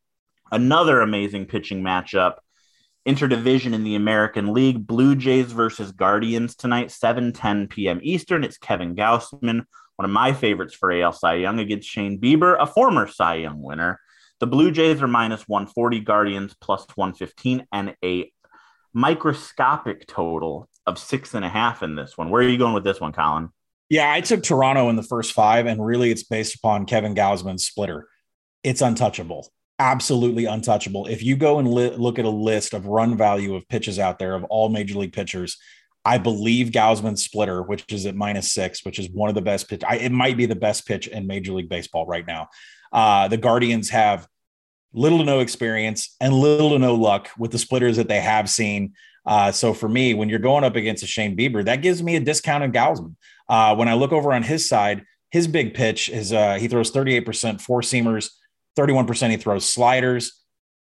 Another 0.51 1.01
amazing 1.01 1.45
pitching 1.45 1.81
matchup. 1.81 2.35
Interdivision 3.07 3.73
in 3.73 3.83
the 3.83 3.95
American 3.95 4.53
League, 4.53 4.85
Blue 4.85 5.15
Jays 5.15 5.51
versus 5.51 5.91
Guardians 5.91 6.55
tonight, 6.55 6.91
7 6.91 7.33
10 7.33 7.67
p.m. 7.67 7.99
Eastern. 8.03 8.43
It's 8.43 8.57
Kevin 8.57 8.95
Gausman, 8.95 9.63
one 9.95 10.05
of 10.05 10.11
my 10.11 10.33
favorites 10.33 10.75
for 10.75 10.91
AL 10.91 11.13
Cy 11.13 11.35
Young, 11.35 11.59
against 11.59 11.89
Shane 11.89 12.19
Bieber, 12.19 12.57
a 12.59 12.67
former 12.67 13.07
Cy 13.07 13.35
Young 13.35 13.61
winner. 13.61 13.99
The 14.39 14.47
Blue 14.47 14.71
Jays 14.71 15.01
are 15.01 15.07
minus 15.07 15.47
140, 15.47 16.01
Guardians 16.01 16.55
plus 16.61 16.85
115, 16.95 17.65
and 17.71 17.95
a 18.03 18.31
microscopic 18.93 20.07
total 20.07 20.67
of 20.85 20.97
six 20.97 21.33
and 21.33 21.45
a 21.45 21.49
half 21.49 21.83
in 21.83 21.95
this 21.95 22.17
one. 22.17 22.29
Where 22.29 22.41
are 22.41 22.47
you 22.47 22.57
going 22.57 22.73
with 22.73 22.83
this 22.83 22.99
one, 22.99 23.11
Collin? 23.11 23.49
Yeah, 23.89 24.11
I 24.11 24.21
took 24.21 24.43
Toronto 24.43 24.89
in 24.89 24.95
the 24.95 25.03
first 25.03 25.33
five, 25.33 25.65
and 25.65 25.83
really 25.83 26.11
it's 26.11 26.23
based 26.23 26.55
upon 26.55 26.85
Kevin 26.85 27.15
Gausman's 27.15 27.65
splitter. 27.65 28.07
It's 28.63 28.81
untouchable, 28.81 29.51
absolutely 29.79 30.45
untouchable. 30.45 31.07
If 31.07 31.23
you 31.23 31.35
go 31.35 31.59
and 31.59 31.67
li- 31.67 31.95
look 31.95 32.19
at 32.19 32.25
a 32.25 32.29
list 32.29 32.73
of 32.73 32.85
run 32.85 33.17
value 33.17 33.55
of 33.55 33.67
pitches 33.67 33.97
out 33.97 34.19
there 34.19 34.35
of 34.35 34.43
all 34.45 34.69
major 34.69 34.99
league 34.99 35.13
pitchers, 35.13 35.57
I 36.05 36.17
believe 36.17 36.67
Gausman's 36.67 37.23
splitter, 37.23 37.61
which 37.61 37.91
is 37.91 38.05
at 38.05 38.15
minus 38.15 38.51
six, 38.51 38.85
which 38.85 38.99
is 38.99 39.09
one 39.09 39.29
of 39.29 39.35
the 39.35 39.41
best 39.41 39.69
pitch. 39.69 39.81
I, 39.87 39.97
it 39.97 40.11
might 40.11 40.37
be 40.37 40.45
the 40.45 40.55
best 40.55 40.87
pitch 40.87 41.07
in 41.07 41.27
Major 41.27 41.53
League 41.53 41.69
Baseball 41.69 42.05
right 42.05 42.25
now. 42.25 42.47
Uh, 42.91 43.27
the 43.27 43.37
Guardians 43.37 43.89
have 43.89 44.27
little 44.93 45.19
to 45.19 45.23
no 45.23 45.39
experience 45.39 46.15
and 46.19 46.33
little 46.33 46.71
to 46.71 46.79
no 46.79 46.95
luck 46.95 47.29
with 47.37 47.51
the 47.51 47.59
splitters 47.59 47.97
that 47.97 48.07
they 48.07 48.19
have 48.19 48.49
seen. 48.49 48.93
Uh, 49.25 49.51
so 49.51 49.73
for 49.73 49.87
me, 49.87 50.13
when 50.13 50.29
you're 50.29 50.39
going 50.39 50.63
up 50.63 50.75
against 50.75 51.03
a 51.03 51.07
Shane 51.07 51.37
Bieber, 51.37 51.63
that 51.65 51.81
gives 51.81 52.01
me 52.01 52.15
a 52.15 52.19
discounted 52.19 52.73
Gausman. 52.73 53.15
Uh, 53.47 53.75
when 53.75 53.87
I 53.87 53.93
look 53.93 54.11
over 54.11 54.33
on 54.33 54.43
his 54.43 54.67
side, 54.67 55.03
his 55.31 55.47
big 55.47 55.73
pitch 55.73 56.09
is 56.09 56.33
uh, 56.33 56.55
he 56.55 56.67
throws 56.67 56.91
38% 56.91 57.61
four 57.61 57.81
seamers, 57.81 58.31
31% 58.77 59.29
he 59.29 59.37
throws 59.37 59.67
sliders. 59.69 60.35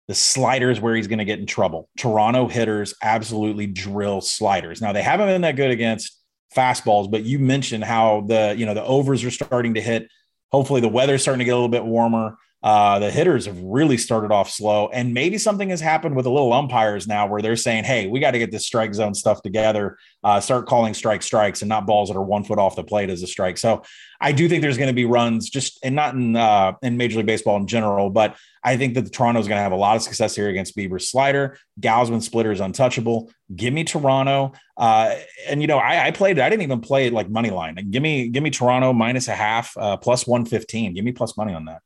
The 0.06 0.14
sliders 0.14 0.80
where 0.80 0.96
he's 0.96 1.06
going 1.06 1.18
to 1.18 1.26
get 1.26 1.38
in 1.38 1.44
trouble. 1.44 1.90
Toronto 1.98 2.48
hitters 2.48 2.94
absolutely 3.02 3.66
drill 3.66 4.22
sliders. 4.22 4.80
Now 4.80 4.92
they 4.94 5.02
haven't 5.02 5.26
been 5.26 5.42
that 5.42 5.56
good 5.56 5.70
against 5.70 6.18
fastballs, 6.56 7.10
but 7.10 7.24
you 7.24 7.38
mentioned 7.38 7.84
how 7.84 8.22
the 8.22 8.54
you 8.56 8.64
know 8.64 8.72
the 8.72 8.84
overs 8.84 9.22
are 9.24 9.30
starting 9.30 9.74
to 9.74 9.82
hit. 9.82 10.08
Hopefully 10.50 10.80
the 10.80 10.88
weather's 10.88 11.20
starting 11.20 11.40
to 11.40 11.44
get 11.44 11.50
a 11.50 11.56
little 11.56 11.68
bit 11.68 11.84
warmer. 11.84 12.38
Uh, 12.60 12.98
the 12.98 13.10
hitters 13.10 13.46
have 13.46 13.58
really 13.60 13.96
started 13.96 14.32
off 14.32 14.50
slow, 14.50 14.88
and 14.88 15.14
maybe 15.14 15.38
something 15.38 15.68
has 15.68 15.80
happened 15.80 16.16
with 16.16 16.24
the 16.24 16.30
little 16.30 16.52
umpires 16.52 17.06
now 17.06 17.26
where 17.26 17.40
they're 17.40 17.54
saying, 17.54 17.84
"Hey, 17.84 18.08
we 18.08 18.18
got 18.18 18.32
to 18.32 18.38
get 18.38 18.50
this 18.50 18.66
strike 18.66 18.92
zone 18.94 19.14
stuff 19.14 19.42
together. 19.42 19.96
Uh, 20.24 20.40
start 20.40 20.66
calling 20.66 20.92
strike 20.92 21.22
strikes 21.22 21.62
and 21.62 21.68
not 21.68 21.86
balls 21.86 22.08
that 22.08 22.16
are 22.16 22.22
one 22.22 22.42
foot 22.42 22.58
off 22.58 22.74
the 22.74 22.82
plate 22.82 23.10
as 23.10 23.22
a 23.22 23.28
strike." 23.28 23.58
So, 23.58 23.82
I 24.20 24.32
do 24.32 24.48
think 24.48 24.62
there's 24.62 24.76
going 24.76 24.88
to 24.88 24.94
be 24.94 25.04
runs, 25.04 25.50
just 25.50 25.78
and 25.84 25.94
not 25.94 26.14
in 26.14 26.34
uh, 26.34 26.72
in 26.82 26.96
Major 26.96 27.18
League 27.18 27.26
Baseball 27.26 27.56
in 27.58 27.68
general, 27.68 28.10
but 28.10 28.36
I 28.64 28.76
think 28.76 28.94
that 28.94 29.02
the 29.02 29.10
Toronto 29.10 29.40
is 29.40 29.46
going 29.46 29.58
to 29.58 29.62
have 29.62 29.70
a 29.70 29.76
lot 29.76 29.94
of 29.94 30.02
success 30.02 30.34
here 30.34 30.48
against 30.48 30.76
Bieber's 30.76 31.08
slider. 31.08 31.56
Gausman 31.80 32.22
splitter 32.22 32.50
is 32.50 32.58
untouchable. 32.58 33.30
Give 33.54 33.72
me 33.72 33.84
Toronto, 33.84 34.52
uh, 34.76 35.14
and 35.46 35.62
you 35.62 35.68
know 35.68 35.78
I, 35.78 36.06
I, 36.06 36.10
played. 36.10 36.40
I 36.40 36.50
didn't 36.50 36.62
even 36.62 36.80
play 36.80 37.06
it 37.06 37.12
like 37.12 37.30
money 37.30 37.50
line. 37.50 37.76
Give 37.90 38.02
me 38.02 38.28
give 38.28 38.42
me 38.42 38.50
Toronto 38.50 38.92
minus 38.92 39.28
a 39.28 39.34
half, 39.34 39.76
uh, 39.76 39.96
plus 39.96 40.26
one 40.26 40.44
fifteen. 40.44 40.94
Give 40.94 41.04
me 41.04 41.12
plus 41.12 41.36
money 41.36 41.54
on 41.54 41.66
that. 41.66 41.82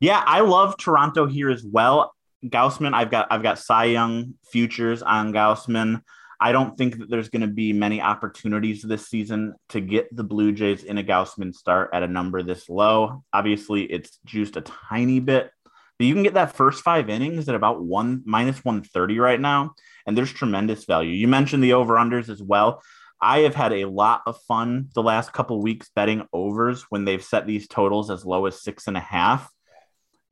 Yeah, 0.00 0.22
I 0.24 0.40
love 0.40 0.76
Toronto 0.76 1.26
here 1.26 1.50
as 1.50 1.64
well. 1.64 2.12
Gausman, 2.44 2.94
I've 2.94 3.10
got 3.10 3.28
I've 3.30 3.42
got 3.42 3.58
Cy 3.58 3.84
Young 3.84 4.34
futures 4.50 5.02
on 5.02 5.32
Gausman. 5.32 6.02
I 6.40 6.52
don't 6.52 6.76
think 6.76 6.98
that 6.98 7.08
there's 7.08 7.30
going 7.30 7.42
to 7.42 7.48
be 7.48 7.72
many 7.72 8.02
opportunities 8.02 8.82
this 8.82 9.08
season 9.08 9.54
to 9.70 9.80
get 9.80 10.14
the 10.14 10.24
Blue 10.24 10.52
Jays 10.52 10.84
in 10.84 10.98
a 10.98 11.02
Gausman 11.02 11.54
start 11.54 11.90
at 11.94 12.02
a 12.02 12.08
number 12.08 12.42
this 12.42 12.68
low. 12.68 13.24
Obviously, 13.32 13.84
it's 13.84 14.18
juiced 14.26 14.56
a 14.56 14.60
tiny 14.60 15.20
bit, 15.20 15.50
but 15.98 16.06
you 16.06 16.12
can 16.12 16.22
get 16.22 16.34
that 16.34 16.54
first 16.54 16.82
five 16.82 17.08
innings 17.08 17.48
at 17.48 17.54
about 17.54 17.82
one 17.82 18.22
minus 18.26 18.64
130 18.64 19.18
right 19.20 19.40
now, 19.40 19.74
and 20.06 20.18
there's 20.18 20.32
tremendous 20.32 20.84
value. 20.84 21.12
You 21.12 21.28
mentioned 21.28 21.62
the 21.62 21.74
over 21.74 21.94
unders 21.94 22.28
as 22.28 22.42
well. 22.42 22.82
I 23.22 23.38
have 23.38 23.54
had 23.54 23.72
a 23.72 23.86
lot 23.86 24.22
of 24.26 24.36
fun 24.42 24.90
the 24.94 25.02
last 25.02 25.32
couple 25.32 25.62
weeks 25.62 25.88
betting 25.94 26.26
overs 26.32 26.82
when 26.90 27.06
they've 27.06 27.24
set 27.24 27.46
these 27.46 27.68
totals 27.68 28.10
as 28.10 28.26
low 28.26 28.44
as 28.44 28.62
six 28.62 28.86
and 28.86 28.98
a 28.98 29.00
half 29.00 29.50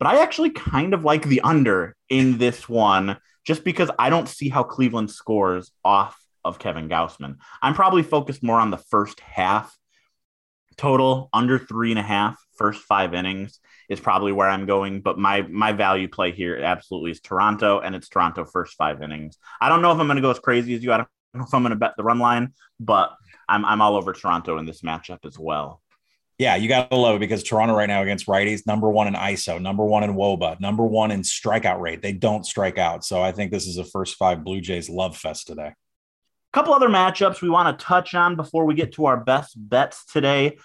but 0.03 0.13
I 0.13 0.21
actually 0.21 0.51
kind 0.51 0.95
of 0.95 1.05
like 1.05 1.23
the 1.23 1.43
under 1.43 1.95
in 2.09 2.37
this 2.37 2.69
one 2.69 3.19
just 3.45 3.63
because 3.63 3.89
I 4.01 4.11
don't 4.11 4.29
see 4.29 4.49
how 4.49 4.65
Cleveland 4.65 5.13
scores 5.13 5.71
off 5.85 6.21
of 6.45 6.59
Kevin 6.59 6.89
Gausman. 6.89 7.37
I'm 7.63 7.75
probably 7.75 8.03
focused 8.03 8.43
more 8.43 8.59
on 8.59 8.73
the 8.73 8.79
first 8.79 9.21
half 9.21 9.73
total 10.77 11.29
under 11.33 11.57
three 11.57 11.93
and 11.93 12.01
a 12.01 12.03
half 12.03 12.37
first 12.57 12.83
five 12.83 13.15
innings 13.15 13.61
is 13.89 14.01
probably 14.01 14.33
where 14.33 14.49
I'm 14.49 14.67
going. 14.67 15.03
But 15.03 15.21
my 15.21 15.43
my 15.43 15.71
value 15.71 16.09
play 16.09 16.33
here 16.33 16.57
absolutely 16.57 17.13
is 17.13 17.21
Toronto, 17.21 17.79
and 17.79 17.95
it's 17.95 18.09
Toronto 18.09 18.45
first 18.45 18.75
five 18.75 19.03
innings. 19.03 19.39
I 19.61 19.69
don't 19.69 19.83
know 19.83 19.93
if 19.93 20.01
I'm 20.01 20.09
going 20.09 20.17
to 20.17 20.21
go 20.21 20.33
as 20.33 20.41
crazy 20.41 20.75
as 20.75 20.83
you. 20.83 20.93
I 20.93 20.97
don't 20.97 21.09
know 21.35 21.45
if 21.45 21.55
I'm 21.55 21.63
going 21.63 21.71
to 21.71 21.77
bet 21.77 21.95
the 21.97 22.03
run 22.03 22.19
line, 22.19 22.55
but 22.81 23.13
I'm 23.49 23.65
I'm 23.65 23.81
all 23.81 23.95
over 23.95 24.13
Toronto 24.13 24.59
in 24.59 24.67
this 24.67 24.81
matchup 24.81 25.25
as 25.27 25.39
well. 25.39 25.82
Yeah, 26.39 26.57
you 26.57 26.69
got 26.69 26.91
to 26.91 26.97
love 26.97 27.17
it 27.17 27.21
because 27.21 27.43
Toronto 27.43 27.75
right 27.75 27.89
now 27.89 28.03
against 28.03 28.27
righties, 28.27 28.67
number 28.67 28.91
one 28.91 29.07
in 29.07 29.15
ISO, 29.15 29.61
number 29.61 29.85
one 29.85 30.03
in 30.03 30.15
WOBA, 30.15 30.61
number 30.61 30.85
one 30.85 31.11
in 31.11 31.21
strikeout 31.23 31.81
rate. 31.81 32.03
They 32.03 32.13
don't 32.13 32.45
strike 32.45 32.79
out. 32.79 33.05
So 33.05 33.23
I 33.23 33.33
think 33.33 33.53
this 33.53 33.67
is 33.67 33.79
a 33.79 33.85
first 33.85 34.17
five 34.17 34.43
Blue 34.43 34.61
Jays 34.61 34.89
love 34.89 35.17
fest 35.17 35.47
today. 35.47 35.69
A 35.69 36.53
couple 36.53 36.75
other 36.75 36.89
matchups 36.89 37.43
we 37.43 37.51
want 37.51 37.79
to 37.79 37.85
touch 37.85 38.15
on 38.15 38.37
before 38.37 38.65
we 38.65 38.75
get 38.75 38.93
to 38.95 39.07
our 39.07 39.19
best 39.19 39.55
bets 39.57 40.05
today. 40.07 40.59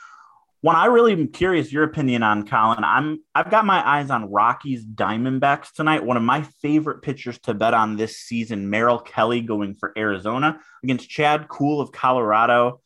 One 0.61 0.75
I 0.75 0.85
really 0.85 1.13
am 1.13 1.27
curious 1.27 1.71
your 1.71 1.83
opinion 1.83 2.23
on, 2.23 2.47
Collin. 2.47 2.83
I'm 2.83 3.19
I've 3.35 3.51
got 3.51 3.63
my 3.63 3.87
eyes 3.87 4.09
on 4.09 4.31
Rockies 4.31 4.83
Diamondbacks 4.83 5.71
tonight. 5.71 6.03
One 6.03 6.17
of 6.17 6.23
my 6.23 6.41
favorite 6.61 7.03
pitchers 7.03 7.37
to 7.43 7.53
bet 7.53 7.75
on 7.75 7.95
this 7.95 8.17
season, 8.17 8.69
Merrill 8.69 8.99
Kelly 8.99 9.41
going 9.41 9.75
for 9.75 9.93
Arizona 9.95 10.59
against 10.83 11.09
Chad 11.09 11.47
Kuhl 11.47 11.79
of 11.79 11.91
Colorado. 11.91 12.81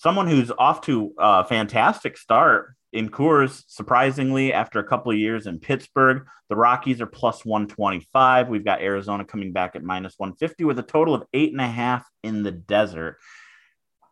Someone 0.00 0.26
who's 0.26 0.50
off 0.56 0.80
to 0.86 1.12
a 1.18 1.44
fantastic 1.44 2.16
start 2.16 2.74
in 2.90 3.10
Coors, 3.10 3.64
surprisingly, 3.68 4.50
after 4.50 4.78
a 4.78 4.88
couple 4.88 5.12
of 5.12 5.18
years 5.18 5.46
in 5.46 5.58
Pittsburgh. 5.58 6.24
The 6.48 6.56
Rockies 6.56 7.02
are 7.02 7.06
plus 7.06 7.44
125. 7.44 8.48
We've 8.48 8.64
got 8.64 8.80
Arizona 8.80 9.26
coming 9.26 9.52
back 9.52 9.76
at 9.76 9.82
minus 9.82 10.14
150 10.16 10.64
with 10.64 10.78
a 10.78 10.82
total 10.82 11.14
of 11.14 11.24
eight 11.34 11.52
and 11.52 11.60
a 11.60 11.66
half 11.66 12.08
in 12.22 12.42
the 12.42 12.50
desert. 12.50 13.18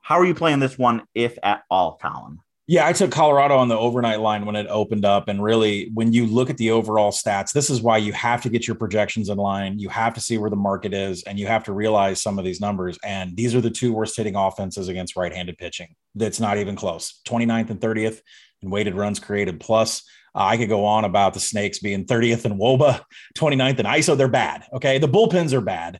How 0.02 0.16
are 0.16 0.26
you 0.26 0.34
playing 0.34 0.58
this 0.58 0.76
one, 0.76 1.04
if 1.14 1.38
at 1.42 1.62
all, 1.70 1.96
Collin? 1.96 2.40
Yeah, 2.70 2.86
I 2.86 2.92
took 2.92 3.10
Colorado 3.10 3.56
on 3.56 3.68
the 3.68 3.78
overnight 3.78 4.20
line 4.20 4.44
when 4.44 4.54
it 4.54 4.66
opened 4.68 5.06
up. 5.06 5.28
And 5.28 5.42
really, 5.42 5.90
when 5.94 6.12
you 6.12 6.26
look 6.26 6.50
at 6.50 6.58
the 6.58 6.70
overall 6.70 7.10
stats, 7.10 7.50
this 7.50 7.70
is 7.70 7.80
why 7.80 7.96
you 7.96 8.12
have 8.12 8.42
to 8.42 8.50
get 8.50 8.66
your 8.66 8.76
projections 8.76 9.30
in 9.30 9.38
line. 9.38 9.78
You 9.78 9.88
have 9.88 10.12
to 10.14 10.20
see 10.20 10.36
where 10.36 10.50
the 10.50 10.56
market 10.56 10.92
is, 10.92 11.22
and 11.22 11.38
you 11.38 11.46
have 11.46 11.64
to 11.64 11.72
realize 11.72 12.20
some 12.20 12.38
of 12.38 12.44
these 12.44 12.60
numbers. 12.60 12.98
And 13.02 13.34
these 13.34 13.54
are 13.54 13.62
the 13.62 13.70
two 13.70 13.94
worst 13.94 14.18
hitting 14.18 14.36
offenses 14.36 14.88
against 14.88 15.16
right 15.16 15.34
handed 15.34 15.56
pitching. 15.56 15.94
That's 16.14 16.40
not 16.40 16.58
even 16.58 16.76
close 16.76 17.22
29th 17.26 17.70
and 17.70 17.80
30th 17.80 18.20
in 18.60 18.68
weighted 18.68 18.94
runs 18.94 19.18
created 19.18 19.60
plus. 19.60 20.02
Uh, 20.34 20.44
I 20.44 20.58
could 20.58 20.68
go 20.68 20.84
on 20.84 21.06
about 21.06 21.32
the 21.32 21.40
Snakes 21.40 21.78
being 21.78 22.04
30th 22.04 22.44
in 22.44 22.58
Woba, 22.58 23.00
29th 23.38 23.78
in 23.78 23.86
ISO. 23.86 24.14
They're 24.14 24.28
bad. 24.28 24.66
Okay. 24.74 24.98
The 24.98 25.08
bullpens 25.08 25.54
are 25.54 25.62
bad. 25.62 25.98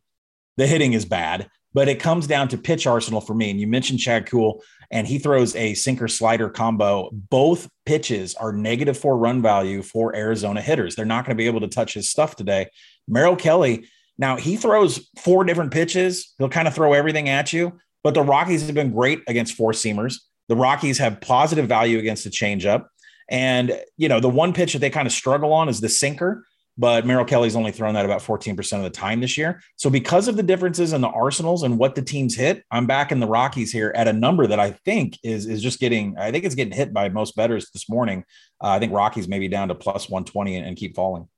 The 0.59 0.67
hitting 0.67 0.93
is 0.93 1.07
bad, 1.07 1.49
but 1.79 1.89
it 1.89 2.01
comes 2.01 2.27
down 2.27 2.49
to 2.49 2.59
pitch 2.59 2.89
arsenal 2.89 3.21
for 3.21 3.35
me. 3.35 3.51
And 3.51 3.61
you 3.61 3.69
mentioned 3.69 4.01
Chad 4.01 4.27
Kuhl, 4.27 4.65
and 4.91 5.07
he 5.07 5.21
throws 5.21 5.55
a 5.55 5.75
sinker 5.75 6.09
slider 6.09 6.51
combo. 6.51 7.09
Both 7.13 7.71
pitches 7.87 8.35
are 8.35 8.53
negative 8.53 8.99
four 8.99 9.17
run 9.17 9.41
value 9.43 9.83
for 9.83 10.13
Arizona 10.17 10.61
hitters. 10.61 10.97
They're 10.97 11.05
not 11.05 11.25
going 11.25 11.37
to 11.37 11.41
be 11.41 11.47
able 11.47 11.61
to 11.61 11.69
touch 11.69 11.95
his 11.95 12.11
stuff 12.11 12.35
today. 12.35 12.67
Merrill 13.07 13.37
Kelly, 13.37 13.87
now 14.19 14.35
he 14.35 14.57
throws 14.57 15.09
four 15.21 15.45
different 15.45 15.71
pitches. 15.71 16.35
He'll 16.39 16.49
kind 16.49 16.67
of 16.67 16.75
throw 16.75 16.95
everything 16.95 17.29
at 17.29 17.53
you, 17.53 17.79
but 18.03 18.13
the 18.13 18.25
Rockies 18.25 18.67
have 18.67 18.75
been 18.75 18.91
great 18.93 19.23
against 19.29 19.55
four 19.55 19.71
seamers. 19.71 20.17
The 20.49 20.57
Rockies 20.57 20.99
have 20.99 21.21
positive 21.21 21.69
value 21.69 22.01
against 22.01 22.25
the 22.25 22.31
changeup. 22.31 22.87
And, 23.31 23.81
you 23.97 24.09
know, 24.09 24.19
the 24.19 24.29
one 24.29 24.53
pitch 24.53 24.73
that 24.73 24.81
they 24.81 24.91
kind 24.91 25.07
of 25.07 25.13
struggle 25.13 25.53
on 25.53 25.69
is 25.69 25.81
the 25.81 25.89
sinker 25.89 26.45
but 26.79 27.05
Merrill 27.05 27.25
Kelly's 27.25 27.57
only 27.57 27.73
thrown 27.73 27.95
that 27.95 28.05
about 28.05 28.23
14% 28.23 28.77
of 28.77 28.85
the 28.85 28.91
time 28.91 29.21
this 29.21 29.37
year. 29.37 29.61
So 29.75 29.91
because 29.91 30.29
of 30.29 30.37
the 30.37 30.43
differences 30.45 30.93
in 30.93 31.01
the 31.01 31.09
arsenals 31.09 31.65
and 31.65 31.77
what 31.77 31.97
the 31.97 32.03
teams 32.03 32.37
hit, 32.37 32.65
I'm 32.71 32.87
back 32.87 33.11
in 33.11 33.19
the 33.19 33.27
Rockies 33.27 33.73
here 33.73 33.93
at 33.97 34.07
a 34.07 34.13
number 34.13 34.47
that 34.47 34.61
I 34.61 34.71
think 34.71 35.19
is 35.25 35.47
is 35.47 35.61
just 35.61 35.81
getting 35.81 36.17
I 36.17 36.31
think 36.31 36.45
it's 36.45 36.55
getting 36.55 36.73
hit 36.73 36.95
by 36.95 37.09
most 37.09 37.35
bettors 37.35 37.71
this 37.73 37.91
morning. 37.91 38.25
Uh, 38.63 38.69
I 38.69 38.79
think 38.79 38.93
Rockies 38.93 39.27
maybe 39.27 39.49
down 39.49 39.69
to 39.69 39.75
plus 39.75 40.09
120 40.09 40.57
and, 40.57 40.67
and 40.67 40.77
keep 40.77 40.95
falling. 40.95 41.29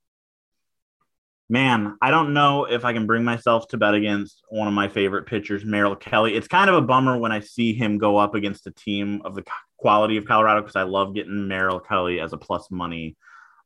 Man, 1.48 1.96
I 2.00 2.12
don't 2.12 2.32
know 2.32 2.66
if 2.66 2.84
I 2.84 2.92
can 2.92 3.06
bring 3.06 3.24
myself 3.24 3.66
to 3.68 3.76
bet 3.76 3.94
against 3.94 4.44
one 4.50 4.68
of 4.68 4.74
my 4.74 4.86
favorite 4.86 5.26
pitchers, 5.26 5.64
Merrill 5.64 5.96
Kelly. 5.96 6.36
It's 6.36 6.46
kind 6.46 6.70
of 6.70 6.76
a 6.76 6.80
bummer 6.80 7.18
when 7.18 7.32
I 7.32 7.40
see 7.40 7.72
him 7.72 7.98
go 7.98 8.18
up 8.18 8.36
against 8.36 8.68
a 8.68 8.70
team 8.70 9.22
of 9.24 9.34
the 9.34 9.42
quality 9.76 10.16
of 10.16 10.26
Colorado 10.26 10.60
because 10.60 10.76
I 10.76 10.84
love 10.84 11.12
getting 11.12 11.48
Merrill 11.48 11.80
Kelly 11.80 12.20
as 12.20 12.32
a 12.32 12.36
plus 12.36 12.70
money 12.70 13.16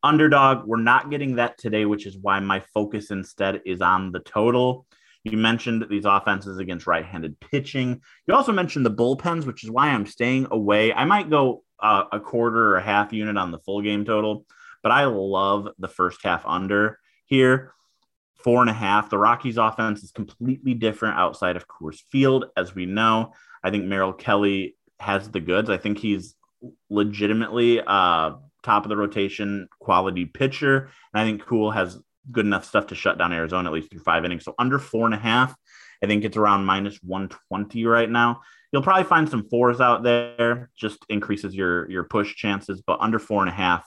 underdog. 0.04 0.66
We're 0.66 0.76
not 0.76 1.11
getting 1.11 1.37
that 1.37 1.58
today, 1.58 1.87
which 1.87 2.06
is 2.06 2.16
why 2.16 2.38
my 2.38 2.61
focus 2.73 3.11
instead 3.11 3.62
is 3.64 3.80
on 3.80 4.12
the 4.12 4.20
total. 4.20 4.87
You 5.25 5.38
mentioned 5.38 5.87
these 5.88 6.04
offenses 6.04 6.58
against 6.58 6.87
right 6.87 7.04
handed 7.04 7.40
pitching. 7.40 8.02
You 8.26 8.34
also 8.34 8.52
mentioned 8.52 8.84
the 8.84 8.90
bullpens, 8.90 9.46
which 9.46 9.64
is 9.64 9.70
why 9.70 9.88
I'm 9.88 10.06
staying 10.06 10.49
away. 10.50 10.92
I 10.92 11.06
might 11.06 11.30
go 11.30 11.64
uh, 11.80 12.04
a 12.12 12.20
quarter 12.20 12.73
or 12.73 12.76
a 12.76 12.82
half 12.82 13.12
unit 13.12 13.38
on 13.38 13.50
the 13.50 13.58
full 13.58 13.80
game 13.80 14.04
total, 14.04 14.44
but 14.82 14.92
I 14.92 15.06
love 15.06 15.68
the 15.78 15.88
first 15.88 16.20
half 16.23 16.44
under 16.46 16.99
here. 17.25 17.73
Four 18.37 18.61
and 18.61 18.68
a 18.68 18.75
half. 18.75 19.08
The 19.08 19.16
Rockies 19.16 19.56
offense 19.56 20.02
is 20.02 20.12
completely 20.12 20.75
different 20.75 21.16
outside 21.16 21.56
of 21.56 21.66
Coors 21.66 22.00
Field, 22.11 22.44
as 22.58 22.75
we 22.75 22.84
know. 22.84 23.32
I 23.62 23.70
think 23.70 23.87
Merrill 23.87 24.12
Kelly 24.12 24.76
has 25.00 25.30
the 25.30 25.40
goods. 25.40 25.70
I 25.70 25.78
think 25.78 25.96
he's 25.96 26.34
legitimately 26.90 27.80
uh, 27.80 28.32
top 28.64 28.85
of 28.85 28.88
the 28.88 28.97
rotation 28.97 29.69
quality 29.78 30.25
pitcher. 30.25 30.91
And 31.12 31.21
I 31.21 31.25
think 31.25 31.45
Kuhl 31.45 31.71
has 31.71 32.00
good 32.30 32.47
enough 32.47 32.65
stuff 32.65 32.88
to 32.88 32.95
shut 32.95 33.19
down 33.19 33.32
Arizona 33.32 33.69
at 33.69 33.75
least 33.75 33.91
through 33.91 34.00
five 34.00 34.25
innings. 34.25 34.45
So 34.45 34.54
under 34.58 34.78
four 34.78 35.06
and 35.06 35.15
a 35.15 35.19
half, 35.19 35.54
I 36.02 36.06
think 36.06 36.25
it's 36.25 36.36
around 36.36 36.65
minus 36.65 36.99
120 37.02 37.84
right 37.86 38.10
now. 38.10 38.41
You'll 38.73 38.82
probably 38.82 39.04
find 39.04 39.28
some 39.28 39.49
fours 39.49 39.80
out 39.80 40.02
there, 40.02 40.71
just 40.76 40.99
increases 41.08 41.54
your 41.54 41.88
your 41.91 42.04
push 42.04 42.34
chances, 42.34 42.82
but 42.84 42.99
under 43.00 43.19
four 43.19 43.43
and 43.43 43.49
a 43.49 43.54
half, 43.54 43.86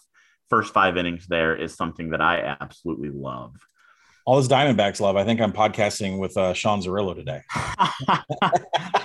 first 0.50 0.74
five 0.74 0.96
innings 0.96 1.28
there 1.28 1.56
is 1.56 1.76
something 1.76 2.12
that 2.12 2.22
I 2.22 2.58
absolutely 2.62 3.10
love. 3.10 3.56
All 4.26 4.36
those 4.36 4.48
Diamondbacks 4.48 5.00
love. 5.00 5.16
I 5.16 5.24
think 5.24 5.42
I'm 5.42 5.54
podcasting 5.54 6.20
with 6.20 6.36
uh, 6.38 6.54
Sean 6.54 6.82
Zerillo 6.82 7.16
today. 7.16 7.42